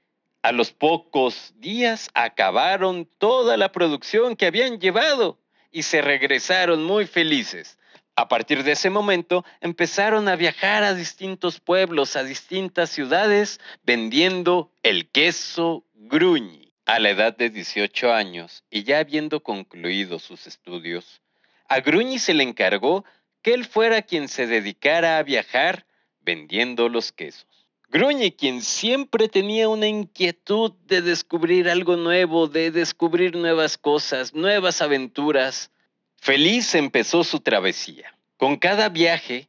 a 0.41 0.51
los 0.51 0.71
pocos 0.71 1.53
días 1.57 2.09
acabaron 2.15 3.07
toda 3.19 3.57
la 3.57 3.71
producción 3.71 4.35
que 4.35 4.47
habían 4.47 4.79
llevado 4.79 5.37
y 5.71 5.83
se 5.83 6.01
regresaron 6.01 6.83
muy 6.83 7.05
felices. 7.05 7.77
A 8.15 8.27
partir 8.27 8.63
de 8.63 8.71
ese 8.71 8.89
momento 8.89 9.45
empezaron 9.61 10.27
a 10.27 10.35
viajar 10.35 10.81
a 10.81 10.95
distintos 10.95 11.59
pueblos, 11.59 12.15
a 12.15 12.23
distintas 12.23 12.89
ciudades, 12.89 13.59
vendiendo 13.83 14.71
el 14.81 15.11
queso 15.11 15.85
gruñi. 15.93 16.73
A 16.87 16.97
la 16.99 17.11
edad 17.11 17.37
de 17.37 17.51
18 17.51 18.11
años 18.11 18.63
y 18.71 18.83
ya 18.83 18.97
habiendo 18.97 19.43
concluido 19.43 20.17
sus 20.17 20.47
estudios, 20.47 21.21
a 21.67 21.79
Gruñi 21.79 22.19
se 22.19 22.33
le 22.33 22.43
encargó 22.43 23.05
que 23.41 23.53
él 23.53 23.65
fuera 23.65 24.01
quien 24.01 24.27
se 24.27 24.47
dedicara 24.47 25.17
a 25.17 25.23
viajar 25.23 25.85
vendiendo 26.21 26.89
los 26.89 27.11
quesos. 27.11 27.47
Gruñi, 27.89 28.31
quien 28.31 28.61
siempre 28.61 29.29
tenía 29.29 29.69
una 29.69 29.87
inquietud 29.87 30.73
de 30.85 31.01
descubrir 31.01 31.69
algo 31.69 31.95
nuevo, 31.95 32.47
de 32.47 32.71
descubrir 32.71 33.35
nuevas 33.35 33.77
cosas, 33.77 34.33
nuevas 34.33 34.81
aventuras, 34.81 35.71
feliz 36.15 36.73
empezó 36.75 37.23
su 37.23 37.39
travesía. 37.39 38.17
Con 38.37 38.57
cada 38.57 38.89
viaje, 38.89 39.47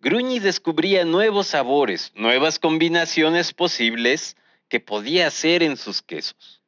Gruñi 0.00 0.38
descubría 0.38 1.04
nuevos 1.04 1.48
sabores, 1.48 2.12
nuevas 2.14 2.58
combinaciones 2.58 3.52
posibles 3.52 4.36
que 4.68 4.80
podía 4.80 5.26
hacer 5.28 5.62
en 5.62 5.76
sus 5.76 6.02
quesos. 6.02 6.62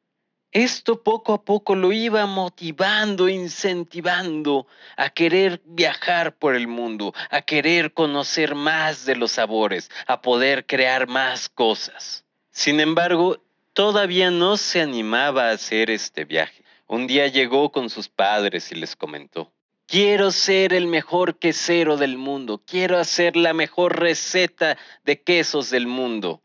Esto 0.51 1.03
poco 1.03 1.33
a 1.33 1.43
poco 1.43 1.75
lo 1.75 1.91
iba 1.91 2.25
motivando, 2.25 3.29
incentivando 3.29 4.65
a 4.97 5.11
querer 5.11 5.61
viajar 5.63 6.35
por 6.35 6.55
el 6.55 6.67
mundo, 6.67 7.13
a 7.29 7.43
querer 7.43 7.93
conocer 7.93 8.55
más 8.55 9.05
de 9.05 9.15
los 9.15 9.33
sabores, 9.33 9.91
a 10.07 10.21
poder 10.23 10.65
crear 10.65 11.07
más 11.07 11.49
cosas. 11.49 12.25
Sin 12.51 12.79
embargo, 12.79 13.43
todavía 13.73 14.31
no 14.31 14.57
se 14.57 14.81
animaba 14.81 15.49
a 15.49 15.51
hacer 15.51 15.91
este 15.91 16.25
viaje. 16.25 16.63
Un 16.87 17.05
día 17.05 17.27
llegó 17.27 17.71
con 17.71 17.91
sus 17.91 18.09
padres 18.09 18.71
y 18.71 18.75
les 18.75 18.95
comentó, 18.95 19.53
quiero 19.85 20.31
ser 20.31 20.73
el 20.73 20.87
mejor 20.87 21.37
quesero 21.37 21.95
del 21.95 22.17
mundo, 22.17 22.59
quiero 22.65 22.97
hacer 22.97 23.35
la 23.35 23.53
mejor 23.53 23.99
receta 23.99 24.79
de 25.03 25.21
quesos 25.21 25.69
del 25.69 25.85
mundo, 25.85 26.41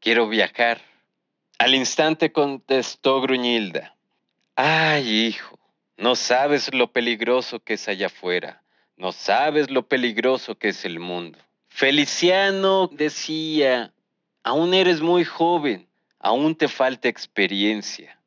quiero 0.00 0.26
viajar 0.26 0.91
al 1.62 1.76
instante 1.76 2.32
contestó 2.32 3.20
Gruñilda, 3.20 3.94
ay 4.56 5.26
hijo, 5.26 5.60
no 5.96 6.16
sabes 6.16 6.74
lo 6.74 6.90
peligroso 6.90 7.60
que 7.60 7.74
es 7.74 7.86
allá 7.86 8.06
afuera, 8.06 8.64
no 8.96 9.12
sabes 9.12 9.70
lo 9.70 9.86
peligroso 9.86 10.56
que 10.56 10.70
es 10.70 10.84
el 10.84 10.98
mundo. 10.98 11.38
Feliciano 11.68 12.88
decía, 12.88 13.92
aún 14.42 14.74
eres 14.74 15.00
muy 15.02 15.24
joven, 15.24 15.86
aún 16.18 16.56
te 16.56 16.66
falta 16.66 17.08
experiencia. 17.08 18.18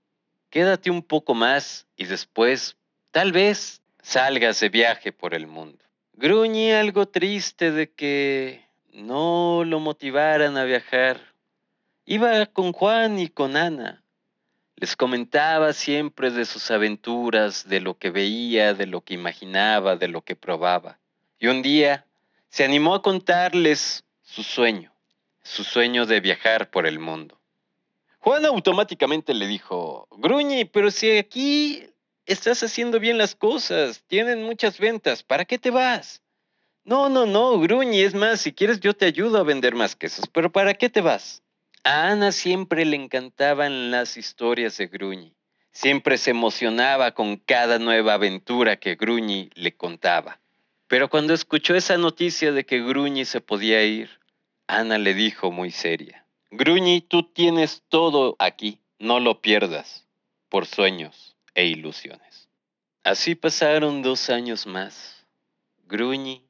Quédate 0.50 0.90
un 0.90 1.04
poco 1.04 1.34
más 1.34 1.88
y 1.98 2.06
después, 2.06 2.78
tal 3.12 3.34
vez, 3.34 3.82
salgas 4.02 4.62
de 4.62 4.70
viaje 4.70 5.12
por 5.12 5.34
el 5.34 5.46
mundo. 5.46 5.84
Gruñí 6.14 6.72
algo 6.72 7.06
triste 7.06 7.74
de 7.74 7.92
que 7.92 8.66
no 8.94 9.64
lo 9.66 9.82
motivaran 9.82 10.56
a 10.56 10.64
viajar 10.64 11.35
Iba 12.08 12.46
con 12.46 12.72
Juan 12.72 13.18
y 13.18 13.30
con 13.30 13.58
Ana. 13.58 14.04
Les 14.76 14.96
comentaba 14.96 15.74
siempre 15.74 16.30
de 16.30 16.46
sus 16.46 16.70
aventuras, 16.70 17.68
de 17.68 17.80
lo 17.80 17.98
que 17.98 18.12
veía, 18.12 18.76
de 18.76 18.86
lo 18.86 19.02
que 19.02 19.16
imaginaba, 19.16 19.96
de 19.96 20.08
lo 20.08 20.22
que 20.22 20.36
probaba. 20.36 21.00
Y 21.40 21.48
un 21.48 21.64
día 21.64 22.06
se 22.50 22.64
animó 22.64 22.94
a 22.94 23.02
contarles 23.02 24.04
su 24.22 24.44
sueño, 24.44 24.94
su 25.42 25.64
sueño 25.64 26.06
de 26.06 26.20
viajar 26.20 26.70
por 26.70 26.86
el 26.86 27.00
mundo. 27.00 27.40
Juan 28.20 28.46
automáticamente 28.46 29.34
le 29.34 29.48
dijo, 29.48 30.08
Gruñi, 30.12 30.66
pero 30.66 30.92
si 30.92 31.10
aquí 31.18 31.88
estás 32.28 32.62
haciendo 32.62 33.00
bien 33.00 33.18
las 33.18 33.34
cosas, 33.34 34.04
tienen 34.06 34.44
muchas 34.44 34.78
ventas, 34.78 35.24
¿para 35.24 35.46
qué 35.46 35.58
te 35.58 35.72
vas? 35.72 36.22
No, 36.84 37.10
no, 37.10 37.26
no, 37.26 37.60
Gruñi, 37.60 38.02
es 38.02 38.14
más, 38.14 38.42
si 38.42 38.54
quieres 38.54 38.80
yo 38.80 38.94
te 38.96 39.08
ayudo 39.08 39.40
a 39.40 39.44
vender 39.44 39.74
más 39.74 39.96
quesos, 39.96 40.26
pero 40.32 40.52
¿para 40.52 40.76
qué 40.76 40.88
te 40.88 41.02
vas? 41.02 41.42
A 41.88 42.08
Ana 42.10 42.32
siempre 42.32 42.84
le 42.84 42.96
encantaban 42.96 43.92
las 43.92 44.18
historias 44.18 44.76
de 44.78 44.88
Gruñi. 44.88 45.36
Siempre 45.72 46.18
se 46.18 46.32
emocionaba 46.32 47.12
con 47.12 47.38
cada 47.38 47.78
nueva 47.78 48.16
aventura 48.16 48.78
que 48.78 48.96
Gruñi 48.96 49.52
le 49.54 49.78
contaba. 49.78 50.40
Pero 50.88 51.12
cuando 51.12 51.36
escuchó 51.36 51.76
esa 51.76 52.00
noticia 52.00 52.52
de 52.52 52.66
que 52.66 52.82
Gruñi 52.82 53.24
se 53.24 53.40
podía 53.40 53.84
ir, 53.84 54.10
Ana 54.66 54.98
le 54.98 55.14
dijo 55.14 55.52
muy 55.52 55.70
seria, 55.70 56.26
Gruñi, 56.50 57.02
tú 57.02 57.22
tienes 57.22 57.84
todo 57.88 58.36
aquí, 58.40 58.80
no 58.98 59.20
lo 59.20 59.42
pierdas, 59.42 60.08
por 60.50 60.66
sueños 60.66 61.36
e 61.54 61.68
ilusiones. 61.68 62.50
Así 63.04 63.36
pasaron 63.36 64.02
dos 64.02 64.32
años 64.32 64.66
más. 64.66 65.24
Gruñi, 65.86 66.42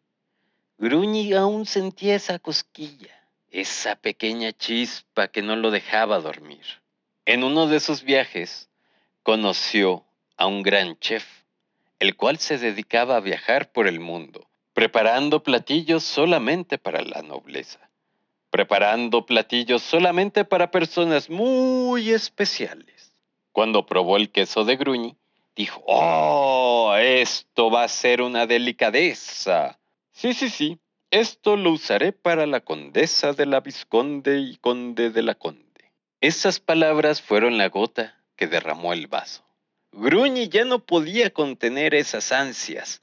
Gruñi 0.77 1.33
aún 1.33 1.65
sentía 1.65 2.15
esa 2.15 2.39
cosquilla 2.39 3.24
esa 3.55 3.95
pequeña 3.95 4.51
chispa 4.51 5.29
que 5.29 5.41
no 5.41 5.55
lo 5.55 5.71
dejaba 5.71 6.19
dormir. 6.19 6.65
En 7.25 7.43
uno 7.43 7.67
de 7.67 7.79
sus 7.79 8.03
viajes 8.03 8.69
conoció 9.23 10.03
a 10.35 10.45
un 10.45 10.61
gran 10.61 10.99
chef, 10.99 11.25
el 11.99 12.17
cual 12.17 12.37
se 12.37 12.57
dedicaba 12.57 13.15
a 13.15 13.21
viajar 13.21 13.71
por 13.71 13.87
el 13.87 14.01
mundo, 14.01 14.45
preparando 14.73 15.41
platillos 15.41 16.03
solamente 16.03 16.77
para 16.77 17.01
la 17.01 17.21
nobleza, 17.21 17.89
preparando 18.49 19.25
platillos 19.25 19.81
solamente 19.81 20.43
para 20.43 20.69
personas 20.69 21.29
muy 21.29 22.11
especiales. 22.11 23.13
Cuando 23.53 23.85
probó 23.85 24.17
el 24.17 24.31
queso 24.31 24.65
de 24.65 24.75
Gruñi, 24.75 25.15
dijo, 25.55 25.81
oh, 25.87 26.93
esto 26.99 27.71
va 27.71 27.85
a 27.85 27.87
ser 27.87 28.21
una 28.21 28.45
delicadeza. 28.45 29.79
Sí, 30.11 30.33
sí, 30.33 30.49
sí, 30.49 30.77
esto 31.15 31.55
lo 31.55 31.71
usaré 31.71 32.11
para 32.11 32.45
la 32.45 32.59
condesa 32.59 33.31
de 33.31 33.45
la 33.45 33.61
Visconde 33.61 34.37
y 34.39 34.57
conde 34.57 35.11
de 35.11 35.21
la 35.21 35.35
Conde. 35.35 35.63
Esas 36.19 36.59
palabras 36.59 37.21
fueron 37.21 37.57
la 37.57 37.69
gota 37.69 38.21
que 38.35 38.47
derramó 38.47 38.91
el 38.91 39.07
vaso. 39.07 39.45
Gruñi 39.93 40.49
ya 40.49 40.65
no 40.65 40.79
podía 40.79 41.29
contener 41.29 41.95
esas 41.95 42.33
ansias, 42.33 43.01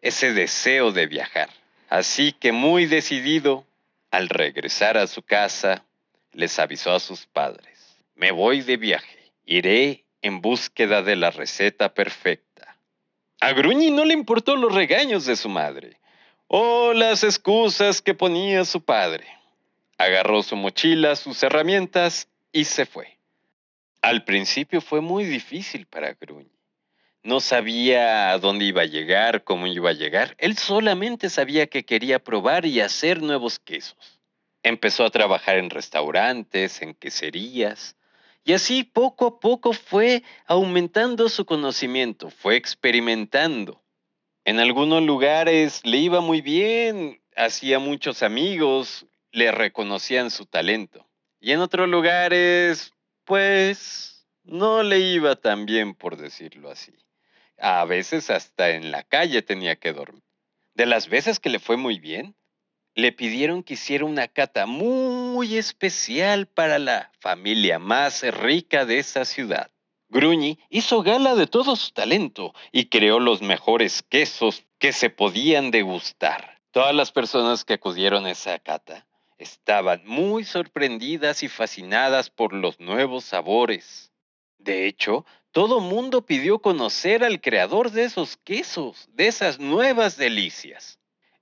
ese 0.00 0.32
deseo 0.32 0.92
de 0.92 1.06
viajar. 1.06 1.50
Así 1.90 2.32
que 2.32 2.52
muy 2.52 2.86
decidido, 2.86 3.66
al 4.10 4.30
regresar 4.30 4.96
a 4.96 5.06
su 5.06 5.20
casa, 5.20 5.84
les 6.32 6.58
avisó 6.58 6.94
a 6.94 7.00
sus 7.00 7.26
padres, 7.26 7.98
me 8.14 8.30
voy 8.30 8.62
de 8.62 8.78
viaje, 8.78 9.30
iré 9.44 10.06
en 10.22 10.40
búsqueda 10.40 11.02
de 11.02 11.16
la 11.16 11.30
receta 11.30 11.92
perfecta. 11.92 12.78
A 13.40 13.52
Gruñi 13.52 13.90
no 13.90 14.06
le 14.06 14.14
importó 14.14 14.56
los 14.56 14.74
regaños 14.74 15.26
de 15.26 15.36
su 15.36 15.50
madre 15.50 15.98
o 16.54 16.92
las 16.92 17.24
excusas 17.24 18.02
que 18.02 18.12
ponía 18.12 18.66
su 18.66 18.82
padre. 18.82 19.24
Agarró 19.96 20.42
su 20.42 20.54
mochila, 20.54 21.16
sus 21.16 21.42
herramientas 21.42 22.28
y 22.52 22.64
se 22.64 22.84
fue. 22.84 23.16
Al 24.02 24.24
principio 24.26 24.82
fue 24.82 25.00
muy 25.00 25.24
difícil 25.24 25.86
para 25.86 26.12
Gruñi. 26.12 26.52
No 27.22 27.40
sabía 27.40 28.32
a 28.32 28.38
dónde 28.38 28.66
iba 28.66 28.82
a 28.82 28.86
llegar, 28.86 29.44
cómo 29.44 29.66
iba 29.66 29.88
a 29.88 29.94
llegar. 29.94 30.34
Él 30.36 30.58
solamente 30.58 31.30
sabía 31.30 31.68
que 31.68 31.86
quería 31.86 32.18
probar 32.18 32.66
y 32.66 32.80
hacer 32.80 33.22
nuevos 33.22 33.58
quesos. 33.58 34.20
Empezó 34.62 35.06
a 35.06 35.10
trabajar 35.10 35.56
en 35.56 35.70
restaurantes, 35.70 36.82
en 36.82 36.92
queserías, 36.92 37.96
y 38.44 38.52
así 38.52 38.84
poco 38.84 39.26
a 39.26 39.40
poco 39.40 39.72
fue 39.72 40.22
aumentando 40.44 41.30
su 41.30 41.46
conocimiento, 41.46 42.28
fue 42.28 42.56
experimentando. 42.56 43.80
En 44.44 44.58
algunos 44.58 45.02
lugares 45.02 45.84
le 45.84 45.98
iba 45.98 46.20
muy 46.20 46.40
bien, 46.40 47.22
hacía 47.36 47.78
muchos 47.78 48.22
amigos, 48.22 49.06
le 49.30 49.50
reconocían 49.52 50.30
su 50.30 50.46
talento. 50.46 51.08
Y 51.40 51.52
en 51.52 51.60
otros 51.60 51.88
lugares, 51.88 52.92
pues, 53.24 54.26
no 54.44 54.82
le 54.82 54.98
iba 55.00 55.36
tan 55.36 55.66
bien, 55.66 55.94
por 55.94 56.16
decirlo 56.16 56.70
así. 56.70 56.92
A 57.58 57.84
veces 57.84 58.30
hasta 58.30 58.70
en 58.70 58.90
la 58.90 59.02
calle 59.02 59.42
tenía 59.42 59.76
que 59.76 59.92
dormir. 59.92 60.22
De 60.74 60.86
las 60.86 61.08
veces 61.08 61.40
que 61.40 61.50
le 61.50 61.58
fue 61.58 61.76
muy 61.76 61.98
bien, 61.98 62.34
le 62.94 63.12
pidieron 63.12 63.62
que 63.62 63.74
hiciera 63.74 64.04
una 64.04 64.28
cata 64.28 64.66
muy 64.66 65.56
especial 65.56 66.46
para 66.46 66.78
la 66.78 67.10
familia 67.20 67.78
más 67.78 68.22
rica 68.22 68.84
de 68.84 68.98
esa 68.98 69.24
ciudad. 69.24 69.71
Gruñi 70.12 70.58
hizo 70.68 71.02
gala 71.02 71.34
de 71.34 71.46
todo 71.46 71.74
su 71.74 71.90
talento 71.90 72.52
y 72.70 72.90
creó 72.90 73.18
los 73.18 73.40
mejores 73.40 74.02
quesos 74.02 74.62
que 74.78 74.92
se 74.92 75.08
podían 75.08 75.70
degustar. 75.70 76.60
Todas 76.70 76.94
las 76.94 77.10
personas 77.10 77.64
que 77.64 77.72
acudieron 77.72 78.26
a 78.26 78.32
esa 78.32 78.58
cata 78.58 79.06
estaban 79.38 80.02
muy 80.04 80.44
sorprendidas 80.44 81.42
y 81.42 81.48
fascinadas 81.48 82.28
por 82.28 82.52
los 82.52 82.78
nuevos 82.78 83.24
sabores. 83.24 84.12
De 84.58 84.86
hecho, 84.86 85.24
todo 85.50 85.80
mundo 85.80 86.26
pidió 86.26 86.58
conocer 86.58 87.24
al 87.24 87.40
creador 87.40 87.90
de 87.90 88.04
esos 88.04 88.36
quesos, 88.36 89.08
de 89.14 89.28
esas 89.28 89.60
nuevas 89.60 90.18
delicias. 90.18 90.98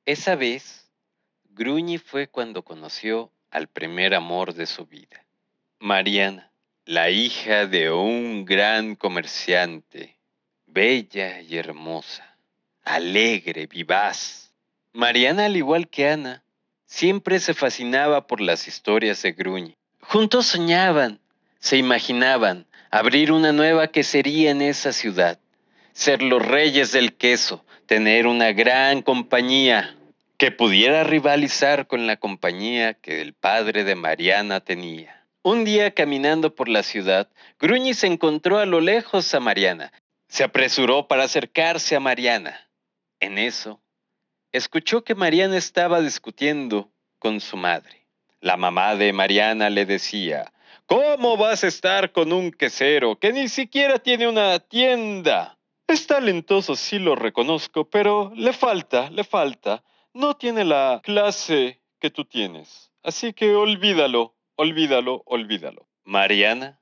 Esa 0.07 0.37
vez, 0.37 0.93
Gruñi 1.43 1.99
fue 1.99 2.29
cuando 2.29 2.63
conoció 2.63 3.33
al 3.51 3.67
primer 3.67 4.15
amor 4.15 4.55
de 4.55 4.67
su 4.67 4.87
vida, 4.87 5.27
Mariana, 5.81 6.50
la 6.91 7.09
hija 7.09 7.67
de 7.67 7.93
un 7.93 8.45
gran 8.45 8.97
comerciante, 8.97 10.17
bella 10.67 11.41
y 11.41 11.57
hermosa, 11.57 12.37
alegre, 12.83 13.69
vivaz. 13.69 14.53
Mariana, 14.93 15.45
al 15.45 15.57
igual 15.57 15.87
que 15.87 16.09
Ana, 16.09 16.43
siempre 16.87 17.39
se 17.39 17.55
fascinaba 17.55 18.27
por 18.27 18.41
las 18.41 18.67
historias 18.67 19.23
de 19.23 19.31
Gruñi. 19.31 19.77
Juntos 20.01 20.47
soñaban, 20.47 21.21
se 21.61 21.77
imaginaban 21.77 22.67
abrir 22.91 23.31
una 23.31 23.53
nueva 23.53 23.87
quesería 23.87 24.51
en 24.51 24.61
esa 24.61 24.93
ciudad, 24.93 25.39
ser 25.93 26.23
los 26.23 26.45
reyes 26.45 26.91
del 26.91 27.13
queso, 27.13 27.65
tener 27.87 28.27
una 28.27 28.51
gran 28.51 29.03
compañía, 29.03 29.97
que 30.39 30.51
pudiera 30.51 31.05
rivalizar 31.05 31.87
con 31.87 32.09
la 32.09 32.17
compañía 32.17 32.95
que 32.95 33.21
el 33.21 33.33
padre 33.33 33.85
de 33.85 33.95
Mariana 33.95 34.59
tenía. 34.59 35.20
Un 35.43 35.65
día 35.65 35.93
caminando 35.93 36.55
por 36.55 36.69
la 36.69 36.83
ciudad, 36.83 37.29
Gruñi 37.59 37.95
se 37.95 38.07
encontró 38.07 38.59
a 38.59 38.67
lo 38.67 38.81
lejos 38.81 39.35
a 39.35 39.41
Mariana. 39.41 39.93
Se 40.29 40.45
apresuró 40.45 41.09
para 41.09 41.25
acercarse 41.25 41.97
a 41.97 42.01
Mariana. 42.01 42.69
En 43.21 43.39
eso, 43.39 43.81
escuchó 44.53 45.03
que 45.03 45.15
Mariana 45.15 45.57
estaba 45.57 46.01
discutiendo 46.01 46.91
con 47.19 47.41
su 47.41 47.57
madre. 47.57 48.07
La 48.41 48.57
mamá 48.57 48.97
de 48.97 49.13
Mariana 49.13 49.71
le 49.71 49.87
decía, 49.87 50.53
¿Cómo 50.87 51.37
vas 51.37 51.65
a 51.65 51.69
estar 51.69 52.13
con 52.13 52.33
un 52.33 52.51
quesero 52.51 53.19
que 53.19 53.33
ni 53.33 53.49
siquiera 53.49 53.99
tiene 53.99 54.29
una 54.29 54.59
tienda? 54.59 55.59
Es 55.87 56.07
talentoso, 56.07 56.77
sí 56.77 56.99
lo 56.99 57.17
reconozco, 57.17 57.89
pero 57.89 58.33
le 58.35 58.53
falta, 58.53 59.11
le 59.11 59.25
falta 59.25 59.83
no 60.13 60.35
tiene 60.37 60.65
la 60.65 61.01
clase 61.03 61.81
que 61.99 62.11
tú 62.11 62.25
tienes. 62.25 62.91
Así 63.03 63.33
que 63.33 63.55
olvídalo, 63.55 64.35
olvídalo, 64.61 65.23
olvídalo. 65.25 65.89
Mariana 66.05 66.79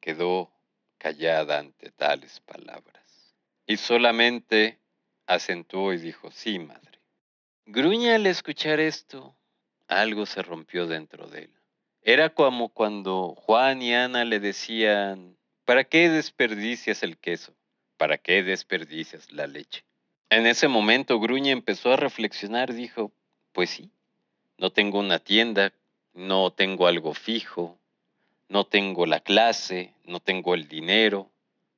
quedó 0.00 0.50
callada 0.96 1.58
ante 1.58 1.90
tales 1.90 2.40
palabras 2.40 3.34
y 3.66 3.76
solamente 3.76 4.78
acentuó 5.26 5.92
y 5.92 5.98
dijo, 5.98 6.30
sí, 6.30 6.58
madre. 6.58 7.00
Gruña 7.66 8.14
al 8.14 8.26
escuchar 8.26 8.80
esto, 8.80 9.36
algo 9.88 10.24
se 10.24 10.40
rompió 10.40 10.86
dentro 10.86 11.28
de 11.28 11.40
él. 11.40 11.54
Era 12.00 12.30
como 12.30 12.70
cuando 12.70 13.34
Juan 13.34 13.82
y 13.82 13.92
Ana 13.92 14.24
le 14.24 14.40
decían, 14.40 15.36
¿para 15.66 15.84
qué 15.84 16.08
desperdicias 16.08 17.02
el 17.02 17.18
queso? 17.18 17.52
¿Para 17.98 18.16
qué 18.16 18.42
desperdicias 18.42 19.30
la 19.32 19.46
leche? 19.46 19.84
En 20.30 20.46
ese 20.46 20.66
momento 20.66 21.20
Gruña 21.20 21.52
empezó 21.52 21.92
a 21.92 21.96
reflexionar, 21.96 22.72
dijo, 22.72 23.12
pues 23.52 23.68
sí, 23.68 23.90
no 24.56 24.70
tengo 24.70 24.98
una 24.98 25.18
tienda, 25.18 25.74
no 26.14 26.50
tengo 26.52 26.86
algo 26.86 27.14
fijo, 27.14 27.78
no 28.48 28.64
tengo 28.64 29.06
la 29.06 29.20
clase, 29.20 29.94
no 30.04 30.20
tengo 30.20 30.54
el 30.54 30.68
dinero, 30.68 31.30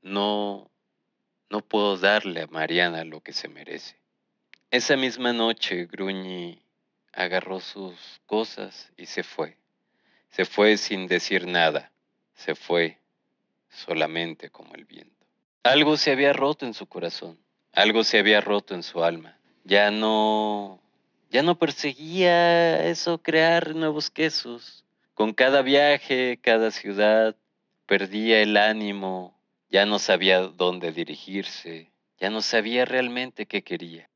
no, 0.03 0.71
no 1.49 1.61
puedo 1.61 1.97
darle 1.97 2.43
a 2.43 2.47
Mariana 2.47 3.05
lo 3.05 3.21
que 3.21 3.33
se 3.33 3.49
merece. 3.49 3.97
Esa 4.71 4.97
misma 4.97 5.33
noche 5.33 5.87
Gruñi 5.87 6.62
agarró 7.12 7.61
sus 7.61 8.21
cosas 8.27 8.93
y 8.97 9.07
se 9.07 9.23
fue. 9.23 9.57
Se 10.31 10.45
fue 10.45 10.77
sin 10.77 11.09
decir 11.09 11.47
nada, 11.47 11.90
se 12.35 12.55
fue 12.55 12.99
solamente 13.69 14.51
como 14.51 14.75
el 14.75 14.85
viento. 14.85 15.27
Algo 15.64 15.97
se 15.97 16.12
había 16.12 16.33
roto 16.33 16.66
en 16.66 16.75
su 16.75 16.87
corazón 16.87 17.37
algo 17.73 18.05
se 18.05 18.19
había 18.19 18.40
roto 18.40 18.75
en 18.75 18.83
su 18.83 19.03
alma. 19.05 19.37
Ya 19.64 19.90
no, 19.90 20.81
ya 21.31 21.43
no 21.43 21.59
perseguía 21.59 22.85
eso, 22.87 23.23
crear 23.23 23.75
nuevos 23.75 24.11
quesos. 24.11 24.85
Con 25.14 25.33
cada 25.33 25.62
viaje, 25.62 26.38
cada 26.43 26.71
ciudad, 26.71 27.37
perdía 27.87 28.40
el 28.43 28.57
ánimo, 28.57 29.35
ya 29.69 29.87
no 29.87 29.99
sabía 29.99 30.40
dónde 30.40 30.93
dirigirse, 30.93 31.90
ya 32.19 32.31
no 32.31 32.43
sabía 32.43 32.85
realmente 32.85 33.47
qué 33.47 33.62
quería. 33.62 34.09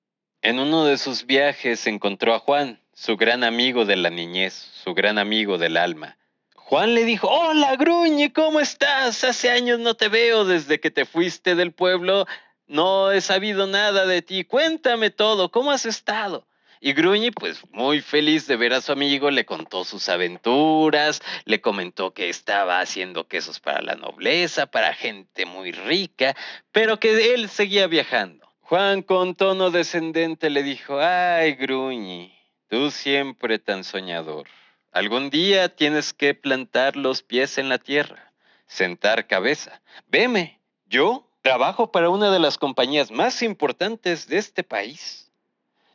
En 0.42 0.58
uno 0.58 0.84
de 0.84 0.98
sus 0.98 1.24
viajes 1.24 1.86
encontró 1.86 2.34
a 2.34 2.38
Juan, 2.38 2.80
su 2.92 3.16
gran 3.16 3.44
amigo 3.44 3.84
de 3.84 3.96
la 3.96 4.10
niñez, 4.10 4.52
su 4.52 4.94
gran 4.94 5.18
amigo 5.18 5.56
del 5.56 5.76
alma. 5.76 6.18
Juan 6.54 6.94
le 6.94 7.04
dijo, 7.04 7.28
hola 7.28 7.76
Gruñe, 7.76 8.32
¿cómo 8.32 8.60
estás? 8.60 9.24
Hace 9.24 9.50
años 9.50 9.78
no 9.78 9.94
te 9.94 10.08
veo 10.08 10.44
desde 10.44 10.80
que 10.80 10.90
te 10.90 11.04
fuiste 11.04 11.54
del 11.54 11.72
pueblo 11.72 12.26
no 12.66 13.12
he 13.12 13.20
sabido 13.20 13.66
nada 13.66 14.06
de 14.06 14.22
ti, 14.22 14.44
cuéntame 14.44 15.10
todo, 15.10 15.50
¿cómo 15.50 15.70
has 15.70 15.86
estado? 15.86 16.46
Y 16.86 16.92
Gruñi, 16.92 17.30
pues 17.30 17.62
muy 17.72 18.02
feliz 18.02 18.46
de 18.46 18.56
ver 18.56 18.74
a 18.74 18.82
su 18.82 18.92
amigo, 18.92 19.30
le 19.30 19.46
contó 19.46 19.86
sus 19.86 20.10
aventuras, 20.10 21.22
le 21.46 21.62
comentó 21.62 22.12
que 22.12 22.28
estaba 22.28 22.80
haciendo 22.80 23.26
quesos 23.26 23.58
para 23.58 23.80
la 23.80 23.94
nobleza, 23.94 24.66
para 24.66 24.92
gente 24.92 25.46
muy 25.46 25.72
rica, 25.72 26.36
pero 26.72 27.00
que 27.00 27.32
él 27.32 27.48
seguía 27.48 27.86
viajando. 27.86 28.46
Juan 28.60 29.00
con 29.00 29.34
tono 29.34 29.70
descendente 29.70 30.50
le 30.50 30.62
dijo, 30.62 31.00
ay 31.00 31.54
Gruñi, 31.54 32.36
tú 32.68 32.90
siempre 32.90 33.58
tan 33.58 33.82
soñador. 33.82 34.46
Algún 34.92 35.30
día 35.30 35.70
tienes 35.74 36.12
que 36.12 36.34
plantar 36.34 36.96
los 36.96 37.22
pies 37.22 37.56
en 37.56 37.70
la 37.70 37.78
tierra, 37.78 38.34
sentar 38.66 39.26
cabeza. 39.26 39.80
Veme, 40.08 40.60
yo 40.84 41.30
Trabajo 41.44 41.92
para 41.92 42.08
una 42.08 42.30
de 42.30 42.38
las 42.38 42.56
compañías 42.56 43.10
más 43.10 43.42
importantes 43.42 44.26
de 44.28 44.38
este 44.38 44.64
país. 44.64 45.23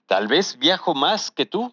Tal 0.10 0.28
vez 0.28 0.58
viajo 0.58 0.96
más 0.96 1.30
que 1.30 1.46
tú 1.46 1.72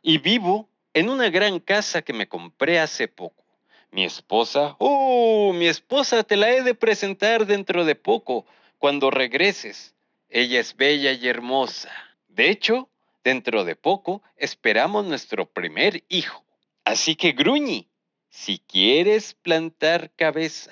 y 0.00 0.18
vivo 0.18 0.68
en 0.94 1.08
una 1.08 1.30
gran 1.30 1.58
casa 1.58 2.00
que 2.00 2.12
me 2.12 2.28
compré 2.28 2.78
hace 2.78 3.08
poco. 3.08 3.44
Mi 3.90 4.04
esposa, 4.04 4.76
oh, 4.78 5.52
mi 5.52 5.66
esposa 5.66 6.22
te 6.22 6.36
la 6.36 6.48
he 6.52 6.62
de 6.62 6.76
presentar 6.76 7.44
dentro 7.44 7.84
de 7.84 7.96
poco. 7.96 8.46
cuando 8.78 9.10
regreses. 9.10 9.96
Ella 10.28 10.60
es 10.60 10.76
bella 10.76 11.10
y 11.10 11.26
hermosa. 11.26 11.90
De 12.28 12.50
hecho, 12.50 12.88
dentro 13.24 13.64
de 13.64 13.74
poco 13.74 14.22
esperamos 14.36 15.04
nuestro 15.04 15.46
primer 15.46 16.04
hijo. 16.08 16.44
Así 16.84 17.16
que 17.16 17.32
Gruñi, 17.32 17.88
si 18.28 18.60
quieres 18.60 19.34
plantar 19.34 20.12
cabeza, 20.14 20.70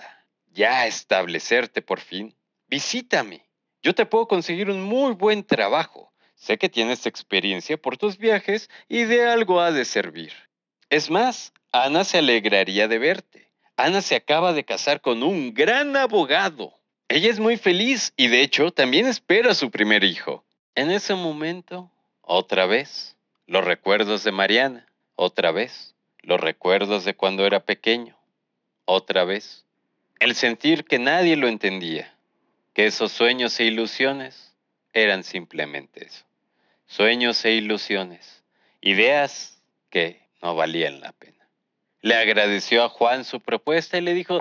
ya 0.53 0.87
establecerte 0.87 1.83
por 1.83 1.99
fin, 1.99 2.37
visítame. 2.69 3.45
Yo 3.83 3.97
te 3.97 4.07
puedo 4.07 4.29
conseguir 4.29 4.71
un 4.71 4.81
muy 4.81 5.15
buen 5.15 5.43
trabajo. 5.43 6.14
Sé 6.35 6.59
que 6.59 6.69
tienes 6.69 7.07
experiencia 7.07 7.77
por 7.77 7.97
tus 7.97 8.19
viajes 8.19 8.69
y 8.89 9.05
de 9.05 9.27
algo 9.27 9.61
ha 9.61 9.73
de 9.73 9.85
servir. 9.85 10.33
Es 10.91 11.11
más, 11.11 11.53
Ana 11.73 12.05
se 12.05 12.19
alegraría 12.19 12.89
de 12.89 12.99
verte. 12.99 13.51
Ana 13.77 14.03
se 14.03 14.15
acaba 14.15 14.53
de 14.53 14.65
casar 14.65 15.01
con 15.01 15.23
un 15.23 15.55
gran 15.55 15.97
abogado. 15.97 16.79
Ella 17.09 17.31
es 17.31 17.41
muy 17.41 17.57
feliz 17.57 18.13
y 18.17 18.29
de 18.29 18.43
hecho 18.43 18.71
también 18.71 19.07
espera 19.07 19.51
a 19.51 19.55
su 19.55 19.71
primer 19.71 20.05
hijo. 20.05 20.45
En 20.75 20.91
ese 20.91 21.15
momento, 21.15 21.91
otra 22.21 22.67
vez, 22.67 23.17
los 23.47 23.65
recuerdos 23.65 24.25
de 24.25 24.33
Mariana. 24.33 24.87
Otra 25.17 25.53
vez, 25.53 25.95
los 26.23 26.41
recuerdos 26.41 27.05
de 27.05 27.15
cuando 27.15 27.47
era 27.47 27.61
pequeño. 27.61 28.17
Otra 28.85 29.25
vez, 29.25 29.65
el 30.21 30.35
sentir 30.35 30.85
que 30.85 30.99
nadie 30.99 31.37
lo 31.37 31.49
entendía, 31.49 32.15
que 32.73 32.87
esos 32.87 33.13
sueños 33.13 33.59
e 33.61 33.65
ilusiones 33.65 34.54
eran 34.95 35.25
simplemente 35.25 36.07
eso. 36.07 36.25
Sueños 36.87 37.45
e 37.45 37.53
ilusiones, 37.53 38.43
ideas 38.81 39.61
que 39.91 40.27
no 40.41 40.55
valían 40.55 41.01
la 41.01 41.13
pena. 41.13 41.49
Le 42.01 42.15
agradeció 42.15 42.85
a 42.85 42.89
Juan 42.89 43.25
su 43.25 43.41
propuesta 43.41 43.99
y 43.99 44.03
le 44.03 44.15
dijo, 44.15 44.41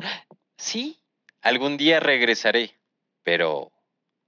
sí, 0.58 1.00
algún 1.42 1.78
día 1.78 2.00
regresaré, 2.00 2.78
pero 3.24 3.72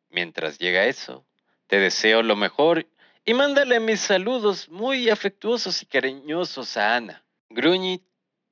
mientras 0.09 0.57
llega 0.57 0.85
eso, 0.85 1.25
te 1.67 1.79
deseo 1.79 2.23
lo 2.23 2.35
mejor 2.35 2.87
y 3.25 3.33
mándale 3.33 3.79
mis 3.79 4.01
saludos 4.01 4.69
muy 4.69 5.09
afectuosos 5.09 5.81
y 5.81 5.85
cariñosos 5.85 6.77
a 6.77 6.95
Ana. 6.95 7.23
Gruñi 7.49 8.03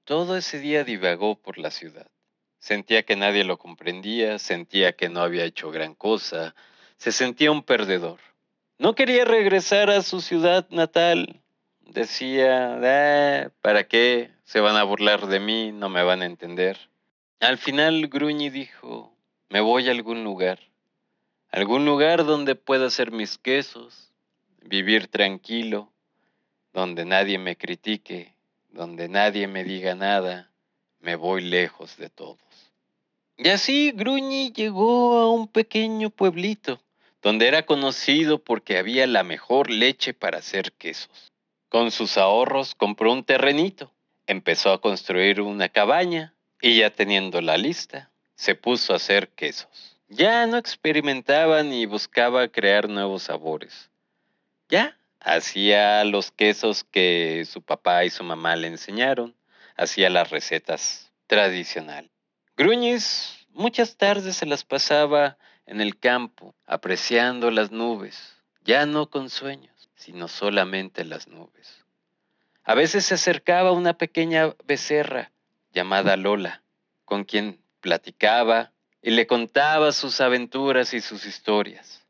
todo 0.04 0.36
ese 0.36 0.60
día 0.60 0.84
divagó 0.84 1.36
por 1.36 1.58
la 1.58 1.72
ciudad. 1.72 2.08
Sentía 2.60 3.04
que 3.04 3.16
nadie 3.16 3.44
lo 3.44 3.58
comprendía, 3.58 4.40
sentía 4.40 4.94
que 4.94 5.10
no 5.10 5.22
había 5.22 5.46
hecho 5.46 5.72
gran 5.72 5.96
cosa, 5.96 6.56
se 7.04 7.12
sentía 7.12 7.52
un 7.52 7.64
perdedor. 7.64 8.22
No 8.78 8.96
quería 8.96 9.26
regresar 9.26 9.90
a 9.90 10.02
su 10.04 10.22
ciudad 10.22 10.66
natal. 10.70 11.42
Decía, 11.82 12.80
ah, 12.82 13.52
¿para 13.62 13.90
qué? 13.90 14.32
Se 14.46 14.62
van 14.62 14.78
a 14.78 14.84
burlar 14.84 15.28
de 15.28 15.42
mí, 15.42 15.74
no 15.74 15.90
me 15.90 16.02
van 16.02 16.22
a 16.22 16.26
entender. 16.26 16.78
Al 17.42 17.58
final 17.58 18.08
Gruñi 18.08 18.50
dijo, 18.50 19.14
me 19.50 19.60
voy 19.60 19.90
a 19.90 19.92
algún 19.92 20.24
lugar, 20.24 20.60
algún 21.52 21.84
lugar 21.84 22.24
donde 22.24 22.56
pueda 22.56 22.86
hacer 22.86 23.12
mis 23.12 23.38
quesos, 23.38 24.14
vivir 24.62 25.08
tranquilo, 25.08 25.92
donde 26.72 27.04
nadie 27.04 27.38
me 27.38 27.58
critique, 27.58 28.34
donde 28.72 29.10
nadie 29.10 29.48
me 29.48 29.66
diga 29.66 29.94
nada, 29.94 30.50
me 31.02 31.18
voy 31.18 31.42
lejos 31.42 31.98
de 31.98 32.10
todos. 32.10 32.40
Y 33.36 33.50
así 33.50 33.92
Gruñi 33.92 34.54
llegó 34.54 35.18
a 35.20 35.30
un 35.30 35.50
pequeño 35.50 36.10
pueblito, 36.10 36.80
donde 37.24 37.48
era 37.48 37.66
conocido 37.66 38.44
porque 38.44 38.78
había 38.78 39.08
la 39.08 39.24
mejor 39.24 39.72
leche 39.72 40.14
para 40.14 40.40
hacer 40.40 40.74
quesos. 40.74 41.32
Con 41.70 41.90
sus 41.90 42.18
ahorros 42.18 42.76
compró 42.76 43.12
un 43.14 43.24
terrenito, 43.24 43.92
empezó 44.28 44.74
a 44.74 44.82
construir 44.82 45.42
una 45.42 45.70
cabaña 45.70 46.36
y 46.62 46.78
ya 46.78 46.92
teniendo 46.92 47.42
la 47.42 47.58
lista, 47.58 48.12
se 48.36 48.56
puso 48.56 48.94
a 48.94 48.98
hacer 48.98 49.30
quesos. 49.30 49.98
Ya 50.10 50.46
no 50.46 50.58
experimentaba 50.58 51.64
ni 51.64 51.86
buscaba 51.86 52.50
crear 52.50 52.90
nuevos 52.90 53.24
sabores. 53.24 53.90
Ya 54.70 54.98
hacía 55.22 56.04
los 56.04 56.32
quesos 56.32 56.84
que 56.84 57.48
su 57.50 57.62
papá 57.62 58.04
y 58.04 58.10
su 58.10 58.24
mamá 58.24 58.56
le 58.58 58.68
enseñaron, 58.68 59.34
hacía 59.78 60.10
las 60.10 60.30
recetas 60.30 61.12
tradicionales. 61.28 62.12
Gruñis 62.58 63.48
muchas 63.54 63.96
tardes 63.96 64.36
se 64.36 64.46
las 64.46 64.64
pasaba 64.64 65.38
en 65.66 65.82
el 65.82 65.98
campo, 65.98 66.56
apreciando 66.66 67.52
las 67.52 67.72
nubes, 67.72 68.38
ya 68.64 68.86
no 68.86 69.10
con 69.10 69.30
sueños, 69.30 69.90
sino 69.96 70.28
solamente 70.28 71.06
las 71.06 71.28
nubes. 71.28 71.86
A 72.64 72.76
veces 72.76 73.06
se 73.06 73.16
acercaba 73.16 73.72
una 73.72 73.94
pequeña 73.98 74.56
becerra 74.66 75.32
llamada 75.72 76.16
Lola, 76.16 76.64
con 77.06 77.26
quien 77.26 77.60
platicaba 77.82 78.72
y 79.02 79.12
le 79.12 79.28
contaba 79.28 79.92
sus 79.92 80.22
aventuras 80.22 80.94
y 80.94 81.02
sus 81.02 81.26
historias. 81.26 82.06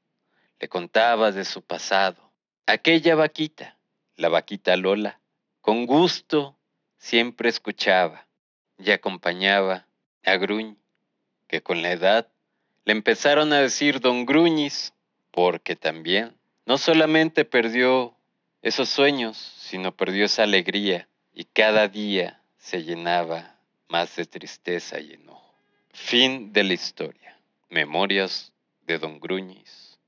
Le 0.59 0.69
contaba 0.69 1.31
de 1.31 1.43
su 1.43 1.63
pasado. 1.63 2.31
Aquella 2.67 3.15
vaquita, 3.15 3.77
la 4.15 4.29
vaquita 4.29 4.77
Lola, 4.77 5.19
con 5.61 5.85
gusto 5.85 6.55
siempre 6.97 7.49
escuchaba 7.49 8.27
y 8.77 8.91
acompañaba 8.91 9.87
a 10.23 10.37
Gruñ, 10.37 10.75
que 11.47 11.61
con 11.61 11.81
la 11.81 11.91
edad 11.91 12.32
le 12.85 12.91
empezaron 12.91 13.53
a 13.53 13.59
decir 13.59 13.99
don 13.99 14.25
Gruñis, 14.25 14.93
porque 15.31 15.75
también 15.75 16.35
no 16.65 16.77
solamente 16.77 17.45
perdió 17.45 18.15
esos 18.61 18.89
sueños, 18.89 19.37
sino 19.57 19.95
perdió 19.95 20.25
esa 20.25 20.43
alegría 20.43 21.07
y 21.33 21.45
cada 21.45 21.87
día 21.87 22.41
se 22.57 22.83
llenaba 22.83 23.55
más 23.89 24.15
de 24.15 24.25
tristeza 24.25 24.99
y 24.99 25.13
enojo. 25.13 25.53
Fin 25.91 26.53
de 26.53 26.63
la 26.63 26.73
historia. 26.73 27.37
Memorias 27.69 28.53
de 28.85 28.99
don 28.99 29.19
Gruñis. 29.19 29.99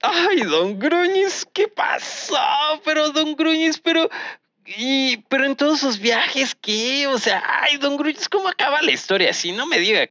Ay, 0.00 0.40
don 0.40 0.78
Gruñis, 0.78 1.46
¿qué 1.52 1.68
pasó? 1.68 2.36
Pero 2.84 3.10
don 3.10 3.36
Gruñis, 3.36 3.78
pero 3.78 4.08
y, 4.64 5.18
pero 5.28 5.44
en 5.44 5.56
todos 5.56 5.80
sus 5.80 5.98
viajes, 5.98 6.56
¿qué? 6.60 7.06
O 7.06 7.18
sea, 7.18 7.42
ay, 7.62 7.76
don 7.78 7.96
Gruñis, 7.96 8.28
¿cómo 8.28 8.48
acaba 8.48 8.82
la 8.82 8.92
historia? 8.92 9.32
Si 9.32 9.52
no 9.52 9.66
me 9.66 9.78
diga, 9.78 10.08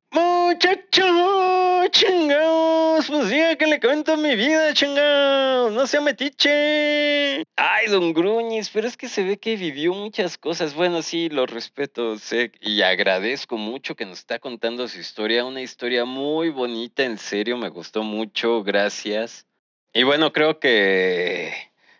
chingados, 1.87 3.07
pues 3.07 3.29
diga 3.29 3.55
que 3.55 3.67
le 3.67 3.79
cuento 3.79 4.17
mi 4.17 4.35
vida, 4.35 4.73
chingados, 4.73 5.71
no 5.71 5.87
sea 5.87 6.01
metiche. 6.01 7.43
Ay, 7.55 7.87
don 7.87 8.13
Gruñis, 8.13 8.69
pero 8.69 8.87
es 8.87 8.97
que 8.97 9.07
se 9.07 9.23
ve 9.23 9.37
que 9.37 9.55
vivió 9.55 9.93
muchas 9.93 10.37
cosas. 10.37 10.73
Bueno, 10.73 11.01
sí, 11.01 11.29
lo 11.29 11.45
respeto, 11.45 12.17
sé, 12.17 12.51
y 12.61 12.81
agradezco 12.81 13.57
mucho 13.57 13.95
que 13.95 14.05
nos 14.05 14.19
está 14.19 14.39
contando 14.39 14.87
su 14.87 14.99
historia, 14.99 15.45
una 15.45 15.61
historia 15.61 16.05
muy 16.05 16.49
bonita, 16.49 17.03
en 17.03 17.17
serio, 17.17 17.57
me 17.57 17.69
gustó 17.69 18.03
mucho, 18.03 18.63
gracias. 18.63 19.45
Y 19.93 20.03
bueno, 20.03 20.31
creo 20.31 20.59
que 20.59 21.53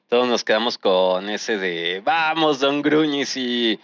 todos 0.07 0.27
nos 0.27 0.43
quedamos 0.43 0.77
con 0.77 1.29
ese 1.29 1.57
de 1.57 2.01
vamos, 2.03 2.59
don 2.59 2.81
Gruñis, 2.81 3.35
y 3.37 3.79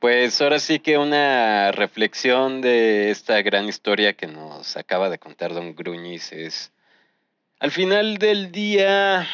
pues 0.00 0.40
ahora 0.40 0.58
sí 0.58 0.78
que 0.78 0.96
una 0.96 1.72
reflexión 1.72 2.62
de 2.62 3.10
esta 3.10 3.42
gran 3.42 3.68
historia 3.68 4.14
que 4.14 4.26
nos 4.26 4.78
acaba 4.78 5.10
de 5.10 5.18
contar 5.18 5.52
don 5.52 5.74
Gruñis 5.76 6.32
es, 6.32 6.72
al 7.58 7.70
final 7.70 8.16
del 8.16 8.50
día, 8.50 9.28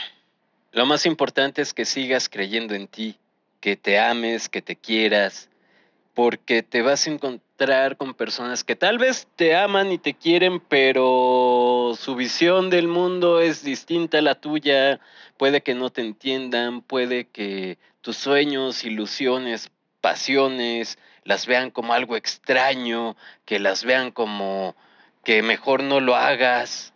lo 0.73 0.85
más 0.85 1.07
importante 1.07 1.63
es 1.63 1.73
que 1.73 1.85
sigas 1.85 2.29
creyendo 2.29 2.75
en 2.75 2.89
ti, 2.89 3.17
que 3.61 3.77
te 3.77 4.01
ames, 4.01 4.49
que 4.49 4.61
te 4.61 4.75
quieras, 4.75 5.49
porque 6.15 6.65
te 6.65 6.83
vas 6.83 7.07
a 7.07 7.11
encontrar 7.11 7.97
con 7.97 8.15
personas 8.15 8.65
que 8.65 8.75
tal 8.75 8.99
vez 8.99 9.29
te 9.37 9.55
aman 9.55 9.93
y 9.93 9.99
te 9.99 10.15
quieren, 10.15 10.59
pero 10.59 11.93
su 11.97 12.17
visión 12.17 12.71
del 12.71 12.89
mundo 12.89 13.41
es 13.41 13.63
distinta 13.63 14.19
a 14.19 14.23
la 14.23 14.35
tuya, 14.35 14.99
puede 15.37 15.61
que 15.61 15.77
no 15.77 15.91
te 15.91 16.01
entiendan, 16.01 16.83
puede 16.83 17.27
que 17.29 17.79
tus 18.01 18.17
sueños, 18.17 18.83
ilusiones, 18.85 19.71
pasiones 20.07 20.99
las 21.25 21.47
vean 21.47 21.73
como 21.73 21.93
algo 21.93 22.15
extraño, 22.15 23.17
que 23.45 23.59
las 23.59 23.83
vean 23.83 24.13
como 24.13 24.77
que 25.25 25.43
mejor 25.43 25.83
no 25.83 25.99
lo 25.99 26.15
hagas. 26.15 26.93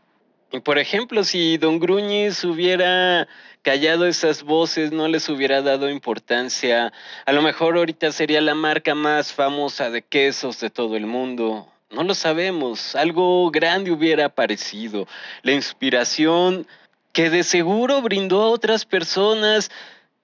Y 0.52 0.60
por 0.60 0.78
ejemplo, 0.78 1.24
si 1.24 1.58
don 1.58 1.80
Gruñis 1.80 2.44
hubiera 2.44 3.26
callado 3.62 4.06
esas 4.06 4.44
voces, 4.44 4.92
no 4.92 5.08
les 5.08 5.28
hubiera 5.28 5.60
dado 5.60 5.90
importancia. 5.90 6.92
A 7.26 7.32
lo 7.32 7.42
mejor 7.42 7.76
ahorita 7.78 8.12
sería 8.12 8.40
la 8.40 8.54
marca 8.54 8.94
más 8.94 9.32
famosa 9.32 9.90
de 9.90 10.02
quesos 10.02 10.60
de 10.60 10.70
todo 10.70 10.96
el 10.96 11.06
mundo. 11.06 11.66
No 11.90 12.04
lo 12.04 12.14
sabemos. 12.14 12.94
Algo 12.94 13.50
grande 13.50 13.90
hubiera 13.90 14.26
aparecido. 14.26 15.08
La 15.42 15.50
inspiración 15.50 16.64
que 17.12 17.28
de 17.28 17.42
seguro 17.42 18.02
brindó 18.02 18.42
a 18.42 18.50
otras 18.50 18.84
personas. 18.84 19.68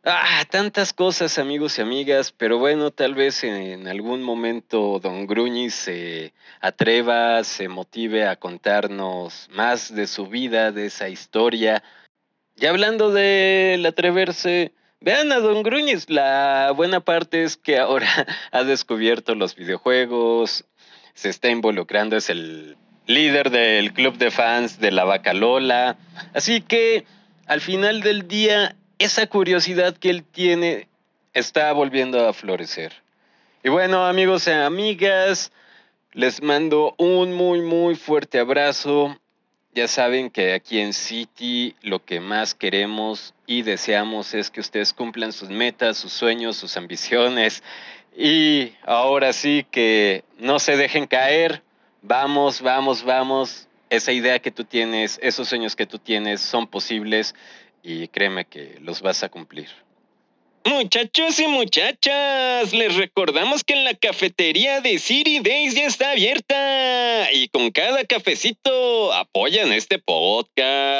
Ah, 0.09 0.45
tantas 0.49 0.93
cosas, 0.93 1.37
amigos 1.37 1.79
y 1.79 1.83
amigas, 1.83 2.31
pero 2.31 2.59
bueno, 2.59 2.93
tal 2.93 3.17
vez 3.17 3.43
en 3.43 3.89
algún 3.89 4.23
momento 4.23 5.01
Don 5.01 5.27
Gruñis 5.27 5.75
se 5.75 6.33
atreva, 6.61 7.43
se 7.43 7.69
motive 7.69 8.29
a 8.29 8.37
contarnos 8.37 9.49
más 9.51 9.93
de 9.93 10.07
su 10.07 10.29
vida, 10.29 10.71
de 10.71 10.87
esa 10.87 11.09
historia 11.09 11.83
y 12.59 12.65
hablando 12.65 13.13
del 13.13 13.85
atreverse, 13.85 14.73
vean 15.01 15.31
a 15.31 15.41
Don 15.41 15.63
Gruñis, 15.63 16.09
la 16.09 16.73
buena 16.75 17.01
parte 17.01 17.43
es 17.43 17.59
que 17.59 17.79
ahora 17.79 18.09
ha 18.51 18.65
descubierto 18.65 19.35
los 19.35 19.55
videojuegos, 19.55 20.65
se 21.13 21.29
está 21.29 21.51
involucrando, 21.51 22.17
es 22.17 22.31
el 22.31 22.79
líder 23.07 23.51
del 23.51 23.93
club 23.93 24.17
de 24.17 24.31
fans 24.31 24.81
de 24.81 24.91
la 24.91 25.05
Vaca 25.05 25.35
Lola. 25.35 25.99
Así 26.33 26.63
que 26.63 27.05
al 27.47 27.61
final 27.61 28.01
del 28.01 28.27
día, 28.27 28.75
esa 28.99 29.27
curiosidad 29.27 29.97
que 29.97 30.11
él 30.11 30.25
tiene 30.25 30.89
está 31.35 31.73
volviendo 31.73 32.27
a 32.27 32.33
florecer. 32.33 32.93
Y 33.63 33.69
bueno, 33.69 34.07
amigos 34.07 34.47
y 34.47 34.53
amigas, 34.53 35.53
les 36.13 36.43
mando 36.43 36.95
un 36.99 37.33
muy, 37.35 37.61
muy 37.61 37.95
fuerte 37.95 38.39
abrazo. 38.39 39.19
Ya 39.75 39.89
saben 39.89 40.31
que 40.31 40.55
aquí 40.55 40.79
en 40.79 40.95
City 40.95 41.75
lo 41.83 42.03
que 42.03 42.21
más 42.21 42.55
queremos 42.55 43.35
y 43.47 43.63
deseamos 43.63 44.33
es 44.33 44.51
que 44.51 44.61
ustedes 44.61 44.95
cumplan 44.95 45.33
sus 45.33 45.51
metas, 45.51 45.99
sus 45.99 46.13
sueños, 46.13 46.57
sus 46.57 46.77
ambiciones. 46.79 47.63
Y 48.17 48.73
ahora 48.87 49.35
sí 49.35 49.67
que 49.71 50.25
no 50.39 50.59
se 50.59 50.79
dejen 50.79 51.07
caer. 51.07 51.63
Vamos, 52.01 52.63
vamos, 52.63 53.05
vamos. 53.05 53.69
Esa 53.91 54.13
idea 54.13 54.39
que 54.39 54.51
tú 54.51 54.65
tienes, 54.65 55.19
esos 55.23 55.49
sueños 55.49 55.77
que 55.77 55.87
tú 55.87 55.99
tienes 55.99 56.41
son 56.41 56.67
posibles 56.67 57.35
y 57.87 58.09
créeme 58.09 58.45
que 58.45 58.79
los 58.81 59.01
vas 59.01 59.23
a 59.23 59.29
cumplir. 59.29 59.69
Muchachos 60.65 61.39
y 61.39 61.47
muchachas, 61.47 62.73
les 62.73 62.97
recordamos 62.97 63.63
que 63.63 63.77
la 63.77 63.95
cafetería 63.95 64.81
de 64.81 64.99
City 64.99 65.39
Days 65.39 65.77
ya 65.77 65.87
está 65.87 66.11
abierta 66.11 67.33
y 67.33 67.47
con 67.49 67.71
cada 67.71 68.05
cafecito 68.05 69.13
apoyan 69.13 69.73
este 69.73 70.01
podcast. 70.01 70.96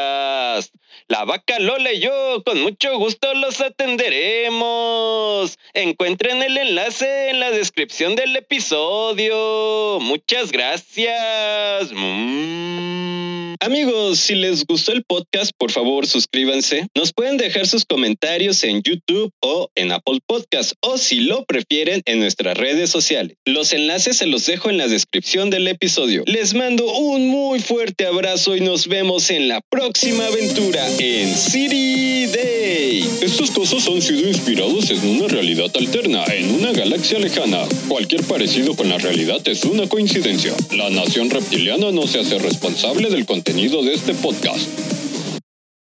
La 1.09 1.25
vaca 1.25 1.61
Lola 1.61 1.93
y 1.93 2.01
yo 2.01 2.43
con 2.45 2.61
mucho 2.63 2.99
gusto 2.99 3.33
los 3.35 3.61
atenderemos. 3.61 5.57
Encuentren 5.73 6.43
el 6.43 6.57
enlace 6.57 7.31
en 7.31 7.39
la 7.39 7.53
descripción 7.53 8.17
del 8.17 8.35
episodio. 8.35 10.01
Muchas 10.01 10.51
gracias. 10.51 11.93
Mm. 11.93 13.55
Amigos, 13.61 14.19
si 14.19 14.35
les 14.35 14.67
gustó 14.67 14.93
el 14.93 15.03
podcast, 15.05 15.53
por 15.57 15.71
favor 15.71 16.07
suscríbanse. 16.07 16.89
Nos 16.95 17.13
pueden 17.13 17.37
dejar 17.37 17.67
sus 17.67 17.85
comentarios 17.85 18.63
en 18.65 18.83
YouTube 18.83 19.33
o 19.41 19.71
en 19.75 19.93
Apple 19.93 20.19
Podcast 20.27 20.75
o 20.81 20.99
si 20.99 21.21
lo 21.21 21.45
prefieren 21.45 22.03
en 22.05 22.21
nuestras 22.21 22.57
redes 22.57 22.91
sociales. 22.91 23.37
Los 23.45 23.73
enlaces 23.73 24.19
se 24.19 24.27
los 24.27 24.45
dejo 24.47 24.71
en 24.71 24.79
la 24.79 24.89
descripción 24.89 25.51
del 25.51 25.69
episodio. 25.69 26.23
Les 26.27 26.55
mando 26.55 26.85
un 26.93 27.29
muy 27.29 27.61
fuerte 27.61 28.07
abrazo 28.07 28.57
y 28.57 28.61
nos 28.61 28.89
vemos 28.89 29.31
en 29.31 29.49
la 29.49 29.61
próxima 29.71 30.27
aventura 30.27 30.87
en 30.99 31.35
City 31.35 32.27
Day. 32.27 33.05
Estos 33.21 33.51
cosas 33.51 33.87
han 33.89 34.01
sido 34.01 34.29
inspirados 34.29 34.91
en 34.91 35.07
una 35.17 35.29
realidad 35.29 35.71
alterna, 35.75 36.25
en 36.25 36.55
una 36.55 36.73
galaxia 36.73 37.19
lejana. 37.19 37.65
Cualquier 37.89 38.23
parecido 38.23 38.75
con 38.75 38.89
la 38.89 38.99
realidad 38.99 39.41
es 39.47 39.65
una 39.65 39.89
coincidencia. 39.89 40.55
La 40.77 40.89
nación 40.91 41.31
reptiliana 41.31 41.93
no 41.93 42.07
se 42.07 42.21
hace 42.21 42.39
responsable 42.39 43.11
del 43.11 43.27
contenido 43.27 43.83
de 43.83 43.95
este 43.95 44.15
podcast. 44.15 44.69